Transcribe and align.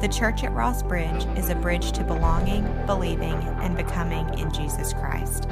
The 0.00 0.08
church 0.08 0.44
at 0.44 0.52
Ross 0.52 0.82
Bridge 0.82 1.26
is 1.36 1.50
a 1.50 1.54
bridge 1.54 1.92
to 1.92 2.02
belonging, 2.02 2.64
believing, 2.86 3.34
and 3.34 3.76
becoming 3.76 4.26
in 4.38 4.50
Jesus 4.50 4.94
Christ. 4.94 5.46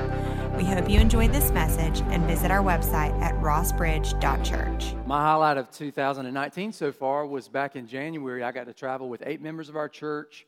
We 0.56 0.64
hope 0.64 0.88
you 0.88 0.98
enjoyed 0.98 1.34
this 1.34 1.50
message 1.50 2.00
and 2.06 2.24
visit 2.24 2.50
our 2.50 2.62
website 2.62 3.12
at 3.20 3.34
rossbridge.church. 3.42 4.94
My 5.06 5.20
highlight 5.20 5.58
of 5.58 5.70
2019 5.70 6.72
so 6.72 6.92
far 6.92 7.26
was 7.26 7.46
back 7.46 7.76
in 7.76 7.86
January. 7.86 8.42
I 8.42 8.50
got 8.50 8.64
to 8.64 8.72
travel 8.72 9.10
with 9.10 9.22
eight 9.26 9.42
members 9.42 9.68
of 9.68 9.76
our 9.76 9.86
church 9.86 10.46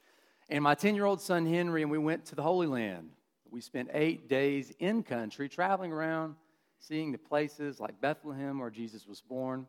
and 0.48 0.64
my 0.64 0.74
10 0.74 0.94
year 0.94 1.04
old 1.04 1.20
son 1.20 1.44
Henry, 1.44 1.82
and 1.82 1.90
we 1.90 1.98
went 1.98 2.24
to 2.24 2.34
the 2.34 2.42
Holy 2.42 2.68
Land. 2.68 3.10
We 3.50 3.60
spent 3.60 3.90
eight 3.92 4.30
days 4.30 4.72
in 4.78 5.02
country 5.02 5.46
traveling 5.46 5.92
around, 5.92 6.36
seeing 6.78 7.12
the 7.12 7.18
places 7.18 7.78
like 7.78 8.00
Bethlehem, 8.00 8.60
where 8.60 8.70
Jesus 8.70 9.06
was 9.06 9.20
born, 9.20 9.66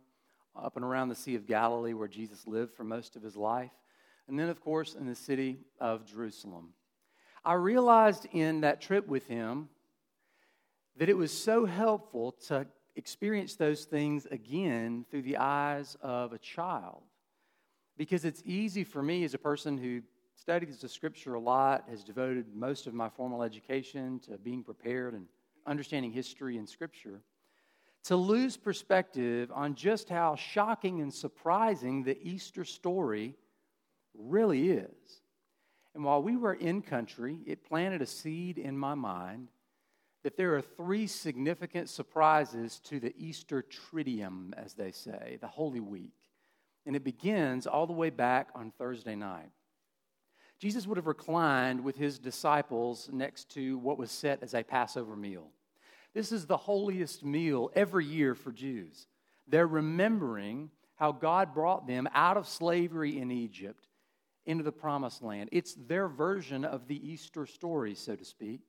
up 0.56 0.78
and 0.78 0.86
around 0.86 1.10
the 1.10 1.16
Sea 1.16 1.36
of 1.36 1.46
Galilee, 1.46 1.94
where 1.94 2.08
Jesus 2.08 2.48
lived 2.48 2.74
for 2.74 2.86
most 2.86 3.18
of 3.18 3.24
his 3.24 3.36
life 3.36 3.72
and 4.28 4.40
then, 4.40 4.50
of 4.50 4.62
course, 4.62 4.96
in 4.96 5.06
the 5.06 5.16
city 5.16 5.60
of 5.80 6.06
Jerusalem. 6.06 6.70
I 7.44 7.54
realized 7.54 8.28
in 8.32 8.62
that 8.62 8.82
trip 8.82 9.08
with 9.08 9.28
him 9.28 9.70
that 10.98 11.10
it 11.10 11.18
was 11.18 11.32
so 11.32 11.66
helpful 11.66 12.34
to 12.48 12.68
experience 12.96 13.56
those 13.56 13.86
things 13.86 14.28
again 14.30 15.06
through 15.10 15.24
the 15.24 15.38
eyes 15.38 15.98
of 16.02 16.34
a 16.34 16.38
child. 16.38 17.02
Because 17.98 18.26
it's 18.26 18.44
easy 18.46 18.84
for 18.84 19.02
me 19.02 19.24
as 19.24 19.34
a 19.34 19.40
person 19.40 19.78
who 19.78 20.02
studies 20.36 20.80
the 20.80 20.90
scripture 20.90 21.36
a 21.36 21.40
lot, 21.40 21.86
has 21.90 22.04
devoted 22.04 22.46
most 22.54 22.88
of 22.88 22.94
my 22.94 23.10
formal 23.10 23.44
education 23.44 24.20
to 24.20 24.38
being 24.38 24.64
prepared 24.64 25.14
and 25.14 25.26
understanding 25.66 26.12
history 26.12 26.58
and 26.58 26.68
scripture, 26.68 27.22
to 28.04 28.16
lose 28.16 28.58
perspective 28.58 29.52
on 29.54 29.76
just 29.76 30.10
how 30.10 30.36
shocking 30.36 31.02
and 31.02 31.14
surprising 31.14 32.04
the 32.04 32.18
Easter 32.22 32.64
story 32.64 33.36
really 34.18 34.72
is. 34.72 35.22
And 35.94 36.04
while 36.04 36.24
we 36.24 36.38
were 36.38 36.54
in 36.54 36.82
country, 36.82 37.40
it 37.46 37.64
planted 37.64 38.02
a 38.02 38.06
seed 38.06 38.58
in 38.58 38.78
my 38.78 38.94
mind 38.94 39.50
that 40.24 40.38
there 40.38 40.56
are 40.56 40.62
three 40.62 41.08
significant 41.08 41.90
surprises 41.90 42.80
to 42.86 43.00
the 43.00 43.14
Easter 43.18 43.64
Triduum, 43.64 44.54
as 44.56 44.74
they 44.74 44.92
say, 44.92 45.38
the 45.42 45.48
Holy 45.48 45.80
Week. 45.80 46.14
And 46.86 46.96
it 46.96 47.04
begins 47.04 47.68
all 47.68 47.88
the 47.88 47.94
way 47.94 48.10
back 48.10 48.50
on 48.56 48.72
Thursday 48.78 49.16
night. 49.16 49.50
Jesus 50.60 50.86
would 50.86 50.98
have 50.98 51.08
reclined 51.08 51.84
with 51.84 51.98
his 51.98 52.20
disciples 52.20 53.10
next 53.12 53.50
to 53.52 53.80
what 53.80 53.98
was 53.98 54.12
set 54.12 54.44
as 54.44 54.54
a 54.54 54.64
Passover 54.64 55.16
meal. 55.16 55.48
This 56.14 56.32
is 56.32 56.46
the 56.46 56.58
holiest 56.58 57.26
meal 57.26 57.72
every 57.74 58.06
year 58.06 58.36
for 58.36 58.52
Jews. 58.52 59.08
They're 59.48 59.68
remembering 59.68 60.70
how 60.96 61.14
God 61.14 61.54
brought 61.56 61.88
them 61.88 62.08
out 62.14 62.38
of 62.38 62.48
slavery 62.48 63.18
in 63.18 63.32
Egypt 63.32 63.88
into 64.46 64.64
the 64.64 64.72
promised 64.72 65.22
land. 65.22 65.50
It's 65.52 65.76
their 65.76 66.08
version 66.08 66.66
of 66.66 66.88
the 66.88 67.10
Easter 67.10 67.46
story, 67.46 67.96
so 67.96 68.16
to 68.16 68.26
speak. 68.26 68.62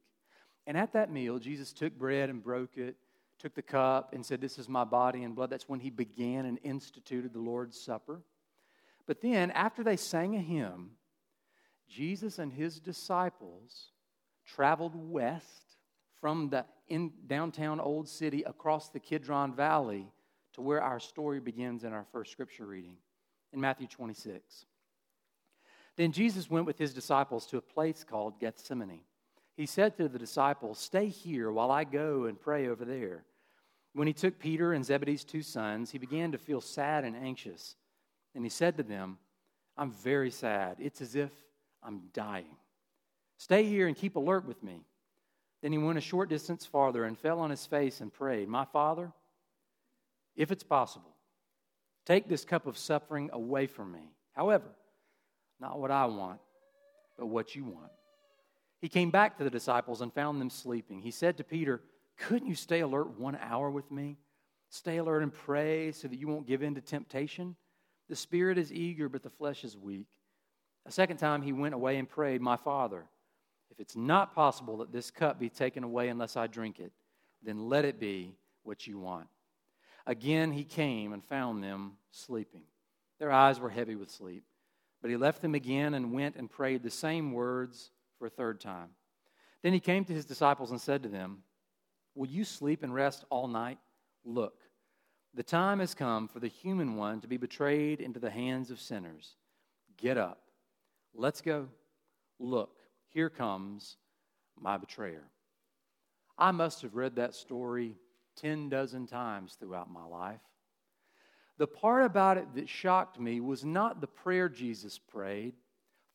And 0.66 0.76
at 0.76 0.92
that 0.92 1.10
meal, 1.10 1.38
Jesus 1.38 1.72
took 1.72 1.98
bread 1.98 2.30
and 2.30 2.42
broke 2.42 2.76
it, 2.76 2.96
took 3.38 3.54
the 3.54 3.62
cup, 3.62 4.12
and 4.12 4.24
said, 4.24 4.40
This 4.40 4.58
is 4.58 4.68
my 4.68 4.84
body 4.84 5.24
and 5.24 5.34
blood. 5.34 5.50
That's 5.50 5.68
when 5.68 5.80
he 5.80 5.90
began 5.90 6.46
and 6.46 6.58
instituted 6.62 7.32
the 7.32 7.40
Lord's 7.40 7.80
Supper. 7.80 8.22
But 9.06 9.20
then, 9.20 9.50
after 9.50 9.82
they 9.82 9.96
sang 9.96 10.36
a 10.36 10.40
hymn, 10.40 10.92
Jesus 11.88 12.38
and 12.38 12.52
his 12.52 12.78
disciples 12.78 13.90
traveled 14.46 14.94
west 14.94 15.76
from 16.20 16.50
the 16.50 16.64
in 16.88 17.10
downtown 17.26 17.80
old 17.80 18.08
city 18.08 18.42
across 18.42 18.90
the 18.90 19.00
Kidron 19.00 19.54
Valley 19.54 20.06
to 20.52 20.60
where 20.60 20.82
our 20.82 21.00
story 21.00 21.40
begins 21.40 21.84
in 21.84 21.92
our 21.92 22.06
first 22.12 22.30
scripture 22.30 22.66
reading 22.66 22.96
in 23.52 23.60
Matthew 23.60 23.86
26. 23.86 24.66
Then 25.96 26.12
Jesus 26.12 26.50
went 26.50 26.66
with 26.66 26.78
his 26.78 26.94
disciples 26.94 27.46
to 27.46 27.58
a 27.58 27.62
place 27.62 28.04
called 28.04 28.40
Gethsemane. 28.40 29.00
He 29.56 29.66
said 29.66 29.96
to 29.96 30.08
the 30.08 30.18
disciples, 30.18 30.78
Stay 30.78 31.08
here 31.08 31.52
while 31.52 31.70
I 31.70 31.84
go 31.84 32.24
and 32.24 32.40
pray 32.40 32.68
over 32.68 32.84
there. 32.84 33.24
When 33.94 34.06
he 34.06 34.14
took 34.14 34.38
Peter 34.38 34.72
and 34.72 34.84
Zebedee's 34.84 35.24
two 35.24 35.42
sons, 35.42 35.90
he 35.90 35.98
began 35.98 36.32
to 36.32 36.38
feel 36.38 36.62
sad 36.62 37.04
and 37.04 37.14
anxious. 37.14 37.76
And 38.34 38.44
he 38.44 38.48
said 38.48 38.78
to 38.78 38.82
them, 38.82 39.18
I'm 39.76 39.90
very 39.90 40.30
sad. 40.30 40.76
It's 40.78 41.02
as 41.02 41.14
if 41.14 41.30
I'm 41.82 42.02
dying. 42.14 42.56
Stay 43.36 43.64
here 43.64 43.86
and 43.86 43.96
keep 43.96 44.16
alert 44.16 44.46
with 44.46 44.62
me. 44.62 44.80
Then 45.62 45.72
he 45.72 45.78
went 45.78 45.98
a 45.98 46.02
short 46.02 46.28
distance 46.28 46.64
farther 46.64 47.04
and 47.04 47.18
fell 47.18 47.38
on 47.38 47.50
his 47.50 47.66
face 47.66 48.00
and 48.00 48.12
prayed, 48.12 48.48
My 48.48 48.64
Father, 48.64 49.12
if 50.34 50.50
it's 50.50 50.64
possible, 50.64 51.14
take 52.06 52.28
this 52.28 52.44
cup 52.44 52.66
of 52.66 52.78
suffering 52.78 53.30
away 53.32 53.66
from 53.66 53.92
me. 53.92 54.12
However, 54.32 54.68
not 55.62 55.78
what 55.78 55.90
I 55.90 56.04
want, 56.06 56.40
but 57.16 57.26
what 57.26 57.54
you 57.54 57.64
want. 57.64 57.92
He 58.80 58.88
came 58.88 59.10
back 59.10 59.38
to 59.38 59.44
the 59.44 59.50
disciples 59.50 60.00
and 60.00 60.12
found 60.12 60.40
them 60.40 60.50
sleeping. 60.50 61.00
He 61.00 61.12
said 61.12 61.36
to 61.36 61.44
Peter, 61.44 61.80
Couldn't 62.18 62.48
you 62.48 62.56
stay 62.56 62.80
alert 62.80 63.18
one 63.18 63.38
hour 63.40 63.70
with 63.70 63.90
me? 63.90 64.18
Stay 64.68 64.96
alert 64.96 65.22
and 65.22 65.32
pray 65.32 65.92
so 65.92 66.08
that 66.08 66.18
you 66.18 66.26
won't 66.26 66.48
give 66.48 66.62
in 66.62 66.74
to 66.74 66.80
temptation. 66.80 67.54
The 68.08 68.16
spirit 68.16 68.58
is 68.58 68.72
eager, 68.72 69.08
but 69.08 69.22
the 69.22 69.30
flesh 69.30 69.62
is 69.62 69.76
weak. 69.76 70.08
A 70.84 70.90
second 70.90 71.18
time 71.18 71.42
he 71.42 71.52
went 71.52 71.74
away 71.74 71.96
and 71.96 72.08
prayed, 72.08 72.40
My 72.40 72.56
Father, 72.56 73.04
if 73.70 73.78
it's 73.78 73.94
not 73.94 74.34
possible 74.34 74.78
that 74.78 74.92
this 74.92 75.12
cup 75.12 75.38
be 75.38 75.48
taken 75.48 75.84
away 75.84 76.08
unless 76.08 76.36
I 76.36 76.48
drink 76.48 76.80
it, 76.80 76.92
then 77.42 77.68
let 77.68 77.84
it 77.84 78.00
be 78.00 78.34
what 78.64 78.86
you 78.86 78.98
want. 78.98 79.28
Again 80.06 80.50
he 80.50 80.64
came 80.64 81.12
and 81.12 81.24
found 81.24 81.62
them 81.62 81.92
sleeping. 82.10 82.62
Their 83.20 83.30
eyes 83.30 83.60
were 83.60 83.70
heavy 83.70 83.94
with 83.94 84.10
sleep. 84.10 84.42
But 85.02 85.10
he 85.10 85.16
left 85.16 85.42
them 85.42 85.54
again 85.54 85.94
and 85.94 86.12
went 86.12 86.36
and 86.36 86.48
prayed 86.48 86.82
the 86.82 86.90
same 86.90 87.32
words 87.32 87.90
for 88.18 88.26
a 88.26 88.30
third 88.30 88.60
time. 88.60 88.90
Then 89.62 89.72
he 89.72 89.80
came 89.80 90.04
to 90.04 90.14
his 90.14 90.24
disciples 90.24 90.70
and 90.70 90.80
said 90.80 91.02
to 91.02 91.08
them, 91.08 91.42
Will 92.14 92.28
you 92.28 92.44
sleep 92.44 92.82
and 92.82 92.94
rest 92.94 93.24
all 93.28 93.48
night? 93.48 93.78
Look, 94.24 94.54
the 95.34 95.42
time 95.42 95.80
has 95.80 95.94
come 95.94 96.28
for 96.28 96.40
the 96.40 96.48
human 96.48 96.96
one 96.96 97.20
to 97.20 97.28
be 97.28 97.36
betrayed 97.36 98.00
into 98.00 98.20
the 98.20 98.30
hands 98.30 98.70
of 98.70 98.80
sinners. 98.80 99.36
Get 99.96 100.16
up. 100.16 100.42
Let's 101.14 101.40
go. 101.40 101.68
Look, 102.38 102.78
here 103.08 103.30
comes 103.30 103.96
my 104.60 104.76
betrayer. 104.76 105.24
I 106.38 106.50
must 106.50 106.82
have 106.82 106.94
read 106.94 107.16
that 107.16 107.34
story 107.34 107.96
10 108.36 108.68
dozen 108.68 109.06
times 109.06 109.56
throughout 109.58 109.90
my 109.90 110.04
life. 110.04 110.40
The 111.58 111.66
part 111.66 112.04
about 112.04 112.38
it 112.38 112.54
that 112.54 112.68
shocked 112.68 113.20
me 113.20 113.40
was 113.40 113.64
not 113.64 114.00
the 114.00 114.06
prayer 114.06 114.48
Jesus 114.48 114.98
prayed 114.98 115.54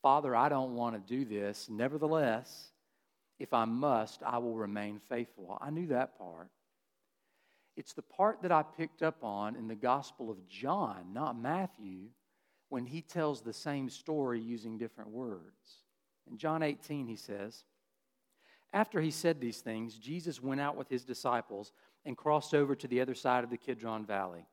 Father, 0.02 0.36
I 0.36 0.48
don't 0.48 0.75
want 0.75 0.96
to 0.96 1.16
do 1.16 1.25
this. 1.25 1.68
Nevertheless, 1.70 2.70
if 3.40 3.53
I 3.53 3.66
must, 3.66 4.22
I 4.24 4.38
will 4.38 4.56
remain 4.56 5.00
faithful. 5.09 5.58
I 5.59 5.70
knew 5.70 5.88
that 5.88 6.18
part. 6.18 6.50
It's 7.75 7.94
the 7.94 8.03
part 8.03 8.42
that 8.42 8.52
I 8.52 8.64
picked 8.64 9.03
up 9.03 9.24
on 9.24 9.56
in 9.56 9.68
the 9.68 9.75
Gospel 9.75 10.31
of 10.31 10.48
John, 10.48 11.14
not 11.14 11.38
Matthew, 11.38 12.09
when 12.69 12.86
he 12.86 13.02
tells 13.02 13.42
the 13.42 13.54
same 13.54 13.90
story 13.90 14.40
using 14.40 14.78
different 14.78 15.09
words. 15.09 15.84
In 16.30 16.38
John 16.38 16.64
18, 16.64 17.08
he 17.08 17.16
says, 17.16 17.64
After 18.74 19.00
he 19.00 19.12
said 19.12 19.40
these 19.40 19.62
things, 19.62 19.96
Jesus 19.96 20.42
went 20.42 20.62
out 20.62 20.75
with 20.75 20.90
his 20.90 21.06
disciples 21.06 21.72
and 22.06 22.18
crossed 22.18 22.54
over 22.54 22.75
to 22.75 22.88
the 22.88 23.02
other 23.02 23.16
side 23.16 23.44
of 23.44 23.50
the 23.50 23.58
Kidron 23.58 24.06
Valley 24.06 24.46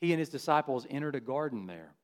he 0.00 0.12
and 0.12 0.18
his 0.18 0.28
disciples 0.28 0.86
entered 0.88 1.14
a 1.14 1.20
garden 1.20 1.66
there. 1.66 1.94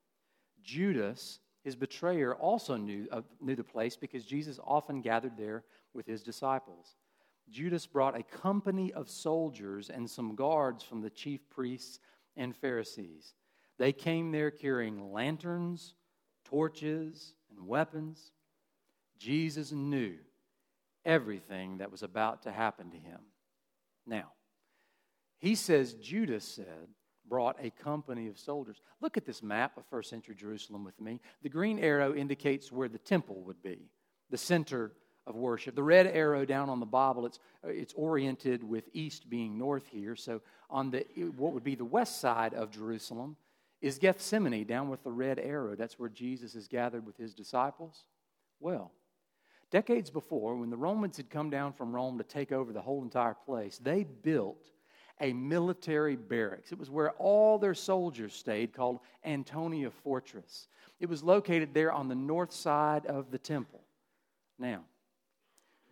Judas, 0.63 1.41
his 1.65 1.77
betrayer, 1.77 2.35
also 2.35 2.77
knew, 2.77 3.07
uh, 3.11 3.23
knew 3.41 3.57
the 3.57 3.65
place 3.65 3.97
because 3.97 4.25
Jesus 4.25 4.61
often 4.65 5.01
gathered 5.01 5.37
there 5.37 5.65
with 5.95 6.07
his 6.07 6.23
disciples. 6.23 6.97
Judas 7.49 7.87
brought 7.87 8.19
a 8.19 8.23
company 8.23 8.93
of 8.93 9.09
soldiers 9.09 9.89
and 9.89 10.11
some 10.11 10.35
guards 10.35 10.83
from 10.83 11.01
the 11.01 11.11
chief 11.11 11.49
priests 11.49 12.01
and 12.37 12.55
Pharisees. 12.57 13.35
They 13.79 13.93
came 13.93 14.33
there 14.33 14.51
carrying 14.51 15.13
lanterns, 15.13 15.95
torches, 16.45 17.35
and 17.51 17.67
weapons. 17.67 18.33
Jesus 19.19 19.73
knew 19.73 20.17
everything 21.05 21.79
that 21.79 21.91
was 21.91 22.03
about 22.03 22.43
to 22.43 22.53
happen 22.53 22.91
to 22.91 22.97
him. 22.97 23.21
Now, 24.07 24.33
he 25.39 25.55
says 25.55 25.95
Judas 25.95 26.45
said, 26.45 26.89
brought 27.29 27.57
a 27.61 27.71
company 27.71 28.29
of 28.29 28.39
soldiers. 28.39 28.81
Look 29.01 29.17
at 29.17 29.27
this 29.27 29.43
map 29.43 29.77
of 29.77 29.85
first 29.87 30.11
century 30.11 30.35
Jerusalem 30.35 30.85
with 30.85 31.01
me. 31.01 31.21
The 31.43 31.49
green 31.49 31.79
arrow 31.79 32.15
indicates 32.15 32.73
where 32.73 32.89
the 32.89 32.99
temple 32.99 33.43
would 33.43 33.63
be, 33.63 33.91
the 34.31 34.39
center 34.39 34.93
of 35.27 35.35
worship. 35.35 35.75
The 35.75 35.83
red 35.83 36.07
arrow 36.07 36.45
down 36.45 36.71
on 36.71 36.81
the 36.81 36.87
Bible, 36.87 37.27
it's, 37.27 37.41
uh, 37.65 37.69
it's 37.69 37.95
oriented 37.95 38.63
with 38.63 38.89
east 38.93 39.29
being 39.29 39.59
north 39.59 39.87
here. 39.89 40.15
So 40.15 40.41
on 40.71 40.91
the 40.91 41.05
what 41.37 41.53
would 41.53 41.65
be 41.65 41.75
the 41.75 41.85
west 41.85 42.21
side 42.21 42.55
of 42.55 42.71
Jerusalem 42.71 43.37
is 43.81 43.99
Gethsemane 43.99 44.67
down 44.67 44.89
with 44.89 45.03
the 45.03 45.11
red 45.11 45.39
arrow. 45.39 45.75
That's 45.75 45.99
where 45.99 46.09
Jesus 46.09 46.55
is 46.55 46.69
gathered 46.69 47.05
with 47.05 47.17
his 47.17 47.35
disciples. 47.35 48.05
Well, 48.61 48.93
decades 49.71 50.11
before, 50.11 50.57
when 50.57 50.71
the 50.71 50.77
Romans 50.77 51.17
had 51.17 51.29
come 51.29 51.51
down 51.51 51.73
from 51.73 51.95
Rome 51.95 52.19
to 52.19 52.25
take 52.25 52.53
over 52.53 52.73
the 52.73 52.81
whole 52.81 53.03
entire 53.03 53.35
place, 53.35 53.79
they 53.79 54.05
built 54.05 54.71
a 55.21 55.33
military 55.33 56.17
barracks. 56.17 56.73
It 56.73 56.79
was 56.79 56.91
where 56.91 57.11
all 57.13 57.59
their 57.59 57.75
soldiers 57.75 58.35
stayed, 58.35 58.73
called 58.73 59.01
Antonia 59.25 59.91
Fortress. 59.91 60.69
It 61.01 61.09
was 61.09 61.23
located 61.23 61.75
there 61.75 61.93
on 61.93 62.09
the 62.09 62.15
north 62.15 62.53
side 62.53 63.07
of 63.07 63.31
the 63.31 63.39
temple. 63.39 63.83
Now, 64.59 64.85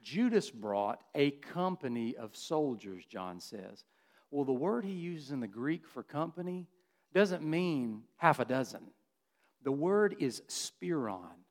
Judas 0.03 0.51
brought 0.51 1.03
a 1.15 1.31
company 1.31 2.15
of 2.17 2.37
soldiers, 2.37 3.05
John 3.07 3.41
says. 3.41 3.85
Well, 4.31 4.45
the 4.45 4.53
word 4.53 4.85
he 4.85 4.93
uses 4.93 5.31
in 5.31 5.41
the 5.41 5.47
Greek 5.47 5.87
for 5.87 6.03
company 6.03 6.67
doesn't 7.15 7.43
mean 7.43 8.03
half 8.17 8.41
a 8.41 8.45
dozen. 8.45 8.83
The 9.63 9.73
word 9.73 10.17
is 10.19 10.43
spiron, 10.49 11.45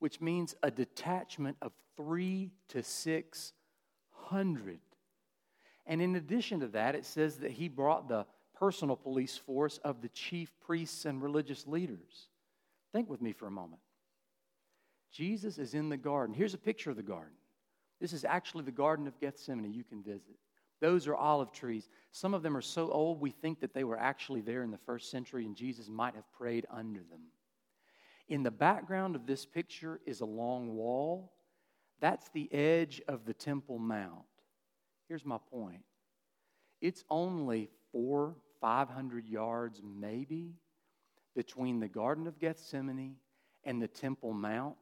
which 0.00 0.20
means 0.20 0.56
a 0.62 0.70
detachment 0.70 1.56
of 1.62 1.72
three 1.96 2.50
to 2.68 2.82
six 2.82 3.52
hundred. 4.10 4.80
And 5.86 6.00
in 6.00 6.16
addition 6.16 6.60
to 6.60 6.68
that, 6.68 6.94
it 6.94 7.04
says 7.04 7.38
that 7.38 7.52
he 7.52 7.68
brought 7.68 8.08
the 8.08 8.26
personal 8.54 8.96
police 8.96 9.36
force 9.36 9.78
of 9.78 10.02
the 10.02 10.08
chief 10.10 10.52
priests 10.60 11.04
and 11.04 11.22
religious 11.22 11.66
leaders. 11.66 12.28
Think 12.92 13.08
with 13.08 13.22
me 13.22 13.32
for 13.32 13.46
a 13.46 13.50
moment. 13.50 13.80
Jesus 15.10 15.58
is 15.58 15.74
in 15.74 15.88
the 15.88 15.96
garden. 15.96 16.34
Here's 16.34 16.54
a 16.54 16.58
picture 16.58 16.90
of 16.90 16.96
the 16.96 17.02
garden. 17.02 17.34
This 18.00 18.12
is 18.12 18.24
actually 18.24 18.64
the 18.64 18.70
Garden 18.70 19.06
of 19.06 19.20
Gethsemane 19.20 19.72
you 19.72 19.84
can 19.84 20.02
visit. 20.02 20.36
Those 20.80 21.06
are 21.06 21.14
olive 21.14 21.52
trees. 21.52 21.90
Some 22.12 22.32
of 22.32 22.42
them 22.42 22.56
are 22.56 22.62
so 22.62 22.90
old 22.90 23.20
we 23.20 23.30
think 23.30 23.60
that 23.60 23.74
they 23.74 23.84
were 23.84 23.98
actually 23.98 24.40
there 24.40 24.62
in 24.62 24.70
the 24.70 24.78
first 24.78 25.10
century 25.10 25.44
and 25.44 25.54
Jesus 25.54 25.88
might 25.88 26.14
have 26.14 26.32
prayed 26.32 26.66
under 26.70 27.00
them. 27.00 27.20
In 28.28 28.42
the 28.42 28.50
background 28.50 29.14
of 29.14 29.26
this 29.26 29.44
picture 29.44 30.00
is 30.06 30.20
a 30.20 30.26
long 30.26 30.74
wall. 30.74 31.32
That's 32.00 32.30
the 32.30 32.52
edge 32.54 33.02
of 33.08 33.26
the 33.26 33.34
Temple 33.34 33.78
Mount. 33.78 34.24
Here's 35.10 35.26
my 35.26 35.38
point. 35.50 35.82
It's 36.80 37.02
only 37.10 37.68
four, 37.90 38.36
500 38.60 39.26
yards 39.26 39.82
maybe 39.84 40.54
between 41.34 41.80
the 41.80 41.88
Garden 41.88 42.28
of 42.28 42.38
Gethsemane 42.38 43.16
and 43.64 43.82
the 43.82 43.88
Temple 43.88 44.32
Mount 44.32 44.76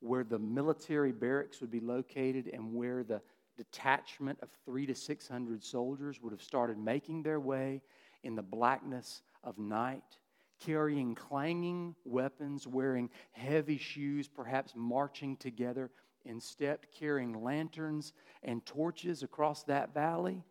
where 0.00 0.24
the 0.24 0.38
military 0.38 1.12
barracks 1.12 1.60
would 1.60 1.70
be 1.70 1.80
located 1.80 2.48
and 2.50 2.72
where 2.72 3.04
the 3.04 3.20
detachment 3.58 4.38
of 4.40 4.48
three 4.64 4.86
to 4.86 4.94
600 4.94 5.62
soldiers 5.62 6.22
would 6.22 6.32
have 6.32 6.42
started 6.42 6.78
making 6.78 7.22
their 7.22 7.38
way 7.38 7.82
in 8.22 8.34
the 8.34 8.42
blackness 8.42 9.20
of 9.44 9.58
night, 9.58 10.16
carrying 10.64 11.14
clanging 11.14 11.94
weapons, 12.06 12.66
wearing 12.66 13.10
heavy 13.32 13.76
shoes, 13.76 14.28
perhaps 14.28 14.72
marching 14.74 15.36
together 15.36 15.90
in 16.24 16.40
stepped 16.40 16.88
carrying 16.92 17.42
lanterns 17.42 18.12
and 18.42 18.64
torches 18.64 19.22
across 19.22 19.62
that 19.64 19.94
valley. 19.94 20.42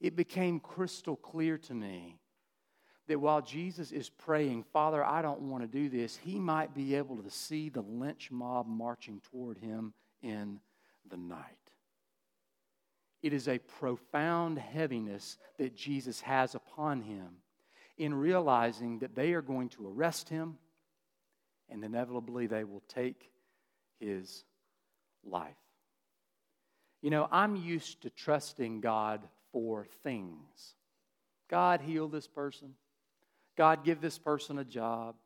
It 0.00 0.16
became 0.16 0.60
crystal 0.60 1.16
clear 1.16 1.58
to 1.58 1.74
me 1.74 2.18
that 3.08 3.20
while 3.20 3.42
Jesus 3.42 3.92
is 3.92 4.08
praying, 4.08 4.64
Father, 4.72 5.04
I 5.04 5.20
don't 5.20 5.42
want 5.42 5.62
to 5.64 5.68
do 5.68 5.88
this, 5.88 6.16
he 6.16 6.38
might 6.38 6.74
be 6.74 6.94
able 6.94 7.16
to 7.16 7.30
see 7.30 7.68
the 7.68 7.82
lynch 7.82 8.30
mob 8.30 8.66
marching 8.66 9.20
toward 9.30 9.58
him 9.58 9.92
in 10.22 10.60
the 11.08 11.16
night. 11.16 11.56
It 13.22 13.32
is 13.32 13.48
a 13.48 13.58
profound 13.58 14.58
heaviness 14.58 15.38
that 15.58 15.74
Jesus 15.74 16.20
has 16.22 16.54
upon 16.54 17.02
him 17.02 17.28
in 17.98 18.14
realizing 18.14 19.00
that 19.00 19.14
they 19.14 19.34
are 19.34 19.42
going 19.42 19.68
to 19.70 19.88
arrest 19.88 20.28
him 20.28 20.56
and 21.68 21.84
inevitably 21.84 22.46
they 22.46 22.64
will 22.64 22.82
take 22.88 23.30
his 23.98 24.44
life. 25.24 25.54
You 27.02 27.10
know, 27.10 27.28
I'm 27.30 27.56
used 27.56 28.02
to 28.02 28.10
trusting 28.10 28.80
God 28.80 29.22
for 29.52 29.86
things. 30.02 30.74
God, 31.48 31.80
heal 31.80 32.08
this 32.08 32.28
person. 32.28 32.74
God, 33.56 33.84
give 33.84 34.00
this 34.00 34.18
person 34.18 34.58
a 34.58 34.64
job. 34.64 35.16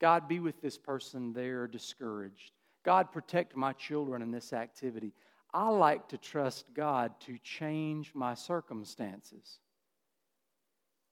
God, 0.00 0.28
be 0.28 0.40
with 0.40 0.60
this 0.60 0.78
person 0.78 1.32
they're 1.32 1.66
discouraged. 1.66 2.52
God, 2.84 3.12
protect 3.12 3.56
my 3.56 3.72
children 3.72 4.22
in 4.22 4.30
this 4.30 4.52
activity. 4.52 5.12
I 5.52 5.68
like 5.68 6.08
to 6.08 6.18
trust 6.18 6.66
God 6.74 7.12
to 7.20 7.38
change 7.38 8.12
my 8.14 8.34
circumstances, 8.34 9.58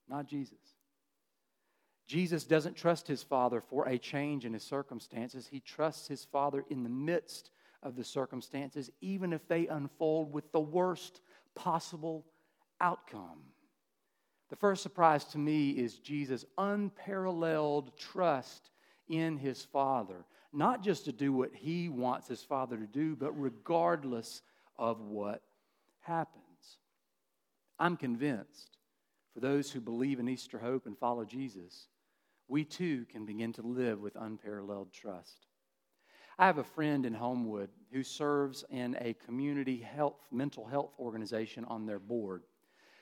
not 0.08 0.26
Jesus. 0.26 0.58
Jesus 2.06 2.44
doesn't 2.44 2.76
trust 2.76 3.06
his 3.06 3.22
Father 3.22 3.62
for 3.62 3.88
a 3.88 3.98
change 3.98 4.44
in 4.44 4.52
his 4.52 4.62
circumstances. 4.62 5.48
He 5.50 5.60
trusts 5.60 6.06
his 6.06 6.26
Father 6.26 6.64
in 6.68 6.82
the 6.82 6.90
midst 6.90 7.50
of 7.84 7.96
the 7.96 8.04
circumstances, 8.04 8.90
even 9.00 9.32
if 9.32 9.46
they 9.46 9.68
unfold 9.68 10.32
with 10.32 10.50
the 10.52 10.60
worst 10.60 11.20
possible 11.54 12.26
outcome. 12.80 13.42
The 14.50 14.56
first 14.56 14.82
surprise 14.82 15.24
to 15.26 15.38
me 15.38 15.70
is 15.70 15.98
Jesus' 15.98 16.44
unparalleled 16.58 17.96
trust 17.96 18.70
in 19.08 19.36
his 19.36 19.62
Father, 19.64 20.24
not 20.52 20.82
just 20.82 21.04
to 21.04 21.12
do 21.12 21.32
what 21.32 21.54
he 21.54 21.88
wants 21.88 22.28
his 22.28 22.42
Father 22.42 22.76
to 22.76 22.86
do, 22.86 23.14
but 23.16 23.32
regardless 23.32 24.42
of 24.78 25.00
what 25.00 25.42
happens. 26.00 26.78
I'm 27.78 27.96
convinced 27.96 28.78
for 29.34 29.40
those 29.40 29.70
who 29.70 29.80
believe 29.80 30.20
in 30.20 30.28
Easter 30.28 30.58
hope 30.58 30.86
and 30.86 30.96
follow 30.96 31.24
Jesus, 31.24 31.88
we 32.46 32.64
too 32.64 33.04
can 33.06 33.26
begin 33.26 33.52
to 33.54 33.62
live 33.62 34.00
with 34.00 34.16
unparalleled 34.16 34.92
trust. 34.92 35.46
I 36.38 36.46
have 36.46 36.58
a 36.58 36.64
friend 36.64 37.06
in 37.06 37.14
Homewood 37.14 37.70
who 37.92 38.02
serves 38.02 38.64
in 38.70 38.96
a 39.00 39.14
community 39.14 39.78
health, 39.78 40.26
mental 40.32 40.66
health 40.66 40.92
organization 40.98 41.64
on 41.66 41.86
their 41.86 42.00
board. 42.00 42.42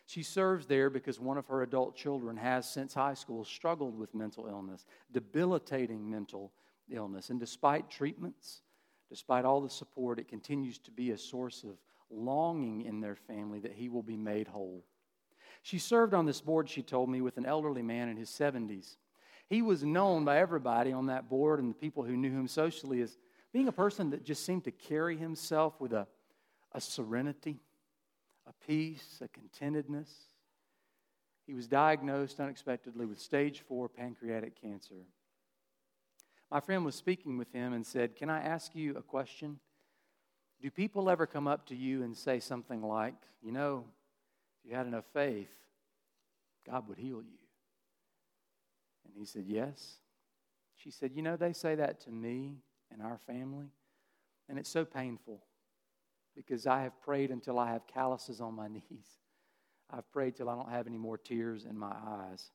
She 0.06 0.22
serves 0.22 0.66
there 0.66 0.90
because 0.90 1.18
one 1.18 1.38
of 1.38 1.46
her 1.46 1.62
adult 1.62 1.96
children 1.96 2.36
has, 2.36 2.68
since 2.68 2.92
high 2.92 3.14
school, 3.14 3.44
struggled 3.44 3.98
with 3.98 4.14
mental 4.14 4.46
illness, 4.46 4.84
debilitating 5.12 6.10
mental 6.10 6.52
illness. 6.90 7.30
And 7.30 7.40
despite 7.40 7.88
treatments, 7.88 8.60
despite 9.08 9.44
all 9.44 9.60
the 9.60 9.70
support, 9.70 10.18
it 10.18 10.28
continues 10.28 10.78
to 10.78 10.90
be 10.90 11.12
a 11.12 11.18
source 11.18 11.64
of 11.64 11.78
longing 12.10 12.82
in 12.82 13.00
their 13.00 13.14
family 13.14 13.60
that 13.60 13.72
he 13.72 13.88
will 13.88 14.02
be 14.02 14.16
made 14.16 14.48
whole. 14.48 14.84
She 15.62 15.78
served 15.78 16.12
on 16.12 16.26
this 16.26 16.40
board, 16.40 16.68
she 16.68 16.82
told 16.82 17.08
me, 17.08 17.20
with 17.20 17.38
an 17.38 17.46
elderly 17.46 17.82
man 17.82 18.08
in 18.08 18.16
his 18.16 18.28
70s. 18.28 18.96
He 19.48 19.62
was 19.62 19.84
known 19.84 20.24
by 20.24 20.38
everybody 20.38 20.92
on 20.92 21.06
that 21.06 21.28
board 21.28 21.60
and 21.60 21.70
the 21.70 21.78
people 21.78 22.04
who 22.04 22.16
knew 22.16 22.30
him 22.30 22.48
socially 22.48 23.02
as 23.02 23.16
being 23.52 23.68
a 23.68 23.72
person 23.72 24.10
that 24.10 24.24
just 24.24 24.46
seemed 24.46 24.64
to 24.64 24.70
carry 24.70 25.16
himself 25.16 25.80
with 25.80 25.92
a, 25.92 26.06
a 26.72 26.80
serenity 26.80 27.60
a 28.46 28.52
peace, 28.66 29.20
a 29.22 29.28
contentedness. 29.28 30.10
He 31.46 31.54
was 31.54 31.66
diagnosed 31.66 32.40
unexpectedly 32.40 33.06
with 33.06 33.20
stage 33.20 33.60
four 33.60 33.88
pancreatic 33.88 34.60
cancer. 34.60 35.06
My 36.50 36.60
friend 36.60 36.84
was 36.84 36.94
speaking 36.94 37.38
with 37.38 37.52
him 37.52 37.72
and 37.72 37.86
said, 37.86 38.16
Can 38.16 38.30
I 38.30 38.40
ask 38.40 38.74
you 38.74 38.96
a 38.96 39.02
question? 39.02 39.58
Do 40.60 40.70
people 40.70 41.10
ever 41.10 41.26
come 41.26 41.48
up 41.48 41.66
to 41.66 41.74
you 41.74 42.02
and 42.02 42.16
say 42.16 42.40
something 42.40 42.82
like, 42.82 43.14
You 43.42 43.52
know, 43.52 43.84
if 44.58 44.70
you 44.70 44.76
had 44.76 44.86
enough 44.86 45.06
faith, 45.12 45.50
God 46.68 46.88
would 46.88 46.98
heal 46.98 47.22
you? 47.22 47.41
And 49.04 49.14
he 49.16 49.24
said, 49.24 49.44
Yes. 49.46 49.96
She 50.76 50.90
said, 50.90 51.12
You 51.14 51.22
know, 51.22 51.36
they 51.36 51.52
say 51.52 51.74
that 51.76 52.00
to 52.02 52.10
me 52.10 52.56
and 52.90 53.02
our 53.02 53.18
family, 53.18 53.70
and 54.48 54.58
it's 54.58 54.70
so 54.70 54.84
painful 54.84 55.42
because 56.34 56.66
I 56.66 56.82
have 56.82 57.00
prayed 57.00 57.30
until 57.30 57.58
I 57.58 57.70
have 57.72 57.86
calluses 57.86 58.40
on 58.40 58.54
my 58.54 58.68
knees. 58.68 59.18
I've 59.90 60.10
prayed 60.10 60.36
till 60.36 60.48
I 60.48 60.54
don't 60.54 60.70
have 60.70 60.86
any 60.86 60.98
more 60.98 61.18
tears 61.18 61.66
in 61.66 61.78
my 61.78 61.94
eyes. 62.06 62.50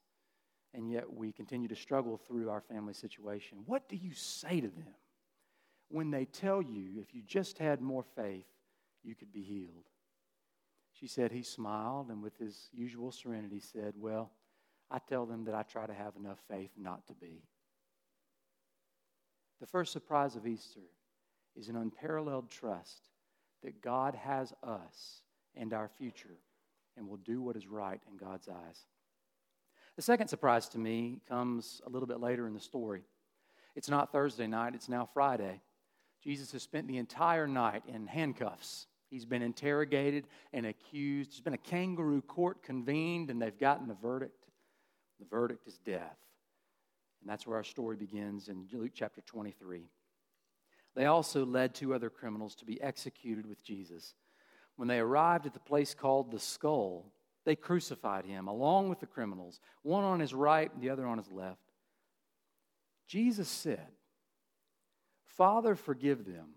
And 0.74 0.92
yet 0.92 1.12
we 1.12 1.32
continue 1.32 1.68
to 1.70 1.76
struggle 1.76 2.18
through 2.18 2.50
our 2.50 2.62
family 2.62 2.94
situation. 2.94 3.60
What 3.66 3.88
do 3.88 3.96
you 3.96 4.14
say 4.14 4.60
to 4.60 4.68
them 4.68 4.96
when 5.90 6.12
they 6.12 6.26
tell 6.26 6.62
you 6.62 7.00
if 7.00 7.14
you 7.14 7.22
just 7.26 7.58
had 7.58 7.82
more 7.82 8.04
faith, 8.16 8.46
you 9.04 9.16
could 9.16 9.32
be 9.32 9.44
healed? 9.44 9.86
She 10.94 11.08
said 11.08 11.32
he 11.32 11.44
smiled 11.44 12.10
and 12.10 12.22
with 12.22 12.38
his 12.38 12.70
usual 12.74 13.12
serenity 13.12 13.60
said, 13.60 13.94
Well, 13.98 14.32
I 14.90 15.00
tell 15.00 15.26
them 15.26 15.46
that 15.46 15.56
I 15.56 15.64
try 15.64 15.86
to 15.86 15.94
have 15.94 16.16
enough 16.16 16.40
faith 16.50 16.72
not 16.78 17.06
to 17.08 17.14
be. 17.14 17.44
The 19.60 19.68
first 19.68 19.92
surprise 19.92 20.36
of 20.36 20.48
Easter 20.48 20.82
is 21.56 21.68
an 21.68 21.76
unparalleled 21.76 22.50
trust 22.50 23.10
that 23.64 23.82
God 23.82 24.16
has 24.16 24.54
us 24.64 25.22
and 25.56 25.74
our 25.74 25.90
future 25.98 26.38
and 26.96 27.08
will 27.08 27.18
do 27.18 27.42
what 27.42 27.56
is 27.56 27.68
right 27.68 28.02
in 28.10 28.18
God's 28.18 28.48
eyes. 28.48 28.86
The 29.96 30.02
second 30.04 30.28
surprise 30.28 30.70
to 30.70 30.78
me 30.78 31.22
comes 31.28 31.82
a 31.86 31.90
little 31.90 32.08
bit 32.08 32.20
later 32.20 32.48
in 32.48 32.54
the 32.54 32.60
story. 32.60 33.04
It's 33.76 33.90
not 33.90 34.12
Thursday 34.12 34.48
night, 34.48 34.76
it's 34.76 34.90
now 34.90 35.10
Friday. 35.12 35.62
Jesus 36.24 36.52
has 36.52 36.64
spent 36.64 36.88
the 36.88 36.98
entire 36.98 37.48
night 37.48 37.84
in 37.88 38.08
handcuffs. 38.08 38.88
He's 39.10 39.26
been 39.26 39.42
interrogated 39.42 40.28
and 40.54 40.66
accused. 40.66 41.32
There's 41.32 41.42
been 41.42 41.54
a 41.54 41.58
kangaroo 41.58 42.22
court 42.22 42.62
convened, 42.62 43.30
and 43.30 43.42
they've 43.42 43.58
gotten 43.58 43.90
a 43.90 43.94
verdict. 43.94 44.47
The 45.20 45.26
verdict 45.26 45.68
is 45.68 45.78
death. 45.80 46.18
And 47.22 47.30
that's 47.30 47.48
where 47.48 47.58
our 47.58 47.64
story 47.64 47.96
begins 47.96 48.50
in 48.50 48.68
Luke 48.72 48.92
chapter 48.94 49.22
23. 49.22 49.90
They 50.96 51.06
also 51.06 51.46
led 51.46 51.74
two 51.74 51.94
other 51.94 52.10
criminals 52.10 52.56
to 52.56 52.66
be 52.66 52.82
executed 52.82 53.46
with 53.46 53.64
Jesus. 53.64 54.14
When 54.76 54.88
they 54.88 55.00
arrived 55.00 55.46
at 55.46 55.54
the 55.54 55.60
place 55.60 55.94
called 55.94 56.32
the 56.32 56.40
skull, 56.40 57.12
They 57.48 57.56
crucified 57.56 58.26
him 58.26 58.50
along 58.50 58.90
with 58.90 59.00
the 59.00 59.06
criminals, 59.06 59.62
one 59.82 60.04
on 60.04 60.20
his 60.20 60.34
right 60.34 60.70
and 60.74 60.82
the 60.84 60.90
other 60.90 61.08
on 61.08 61.18
his 61.18 61.32
left. 61.32 61.62
Jesus 63.08 63.48
said, 63.48 63.88
Father, 65.24 65.74
forgive 65.74 66.26
them, 66.26 66.56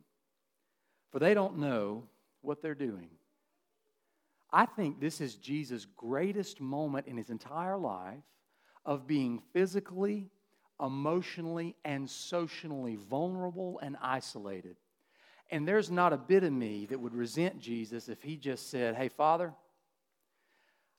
for 1.12 1.20
they 1.20 1.32
don't 1.32 1.58
know 1.58 2.08
what 2.40 2.60
they're 2.60 2.74
doing. 2.74 3.08
I 4.52 4.66
think 4.66 4.98
this 4.98 5.20
is 5.20 5.36
Jesus' 5.36 5.86
greatest 5.96 6.60
moment 6.60 7.06
in 7.06 7.16
his 7.16 7.30
entire 7.30 7.76
life 7.78 8.24
of 8.84 9.06
being 9.06 9.42
physically, 9.52 10.30
emotionally, 10.80 11.76
and 11.84 12.08
socially 12.08 12.96
vulnerable 12.96 13.78
and 13.82 13.96
isolated. 14.00 14.76
And 15.50 15.66
there's 15.66 15.90
not 15.90 16.12
a 16.12 16.16
bit 16.16 16.44
of 16.44 16.52
me 16.52 16.86
that 16.86 17.00
would 17.00 17.14
resent 17.14 17.58
Jesus 17.60 18.08
if 18.08 18.22
he 18.22 18.36
just 18.36 18.70
said, 18.70 18.94
Hey, 18.94 19.08
Father, 19.08 19.52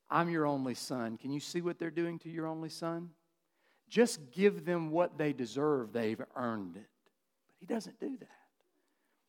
I'm 0.10 0.30
your 0.30 0.46
only 0.46 0.76
son. 0.76 1.18
Can 1.18 1.32
you 1.32 1.40
see 1.40 1.62
what 1.62 1.80
they're 1.80 1.90
doing 1.90 2.20
to 2.20 2.30
your 2.30 2.48
only 2.48 2.70
son? 2.70 3.12
Just 3.88 4.32
give 4.32 4.66
them 4.66 4.92
what 4.92 5.18
they 5.18 5.32
deserve. 5.32 5.94
They've 5.94 6.22
earned 6.36 6.76
it. 6.76 6.90
But 7.48 7.56
he 7.60 7.66
doesn't 7.66 8.00
do 8.00 8.18
that. 8.20 8.28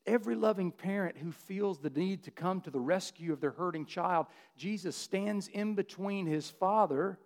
Every 0.05 0.35
loving 0.35 0.73
parent 0.73 1.17
who 1.17 1.31
feels 1.31 1.79
the 1.79 1.91
need 1.91 2.25
to 2.25 2.33
come 2.33 2.61
to 2.63 2.71
the 2.71 2.81
rescue 2.81 3.33
of 3.33 3.41
their 3.41 3.53
hurting 3.53 3.87
child, 3.87 4.27
Jesus 4.57 4.97
stands 4.97 5.47
in 5.47 5.75
between 5.75 6.27
his 6.27 6.51
father 6.51 7.19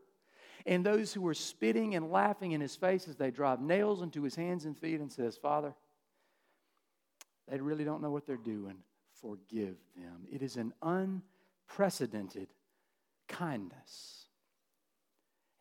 and 0.66 0.84
those 0.84 1.12
who 1.12 1.20
were 1.20 1.34
spitting 1.34 1.94
and 1.94 2.10
laughing 2.10 2.52
in 2.52 2.60
his 2.60 2.74
face 2.74 3.06
as 3.08 3.16
they 3.16 3.30
drive 3.30 3.60
nails 3.60 4.02
into 4.02 4.22
his 4.22 4.34
hands 4.34 4.64
and 4.64 4.76
feet 4.76 5.00
and 5.00 5.10
says, 5.10 5.36
Father, 5.36 5.72
they 7.48 7.60
really 7.60 7.84
don't 7.84 8.02
know 8.02 8.10
what 8.10 8.26
they're 8.26 8.36
doing. 8.36 8.76
Forgive 9.20 9.76
them. 9.96 10.26
It 10.30 10.42
is 10.42 10.56
an 10.56 10.74
unprecedented 10.82 12.48
kindness. 13.28 14.24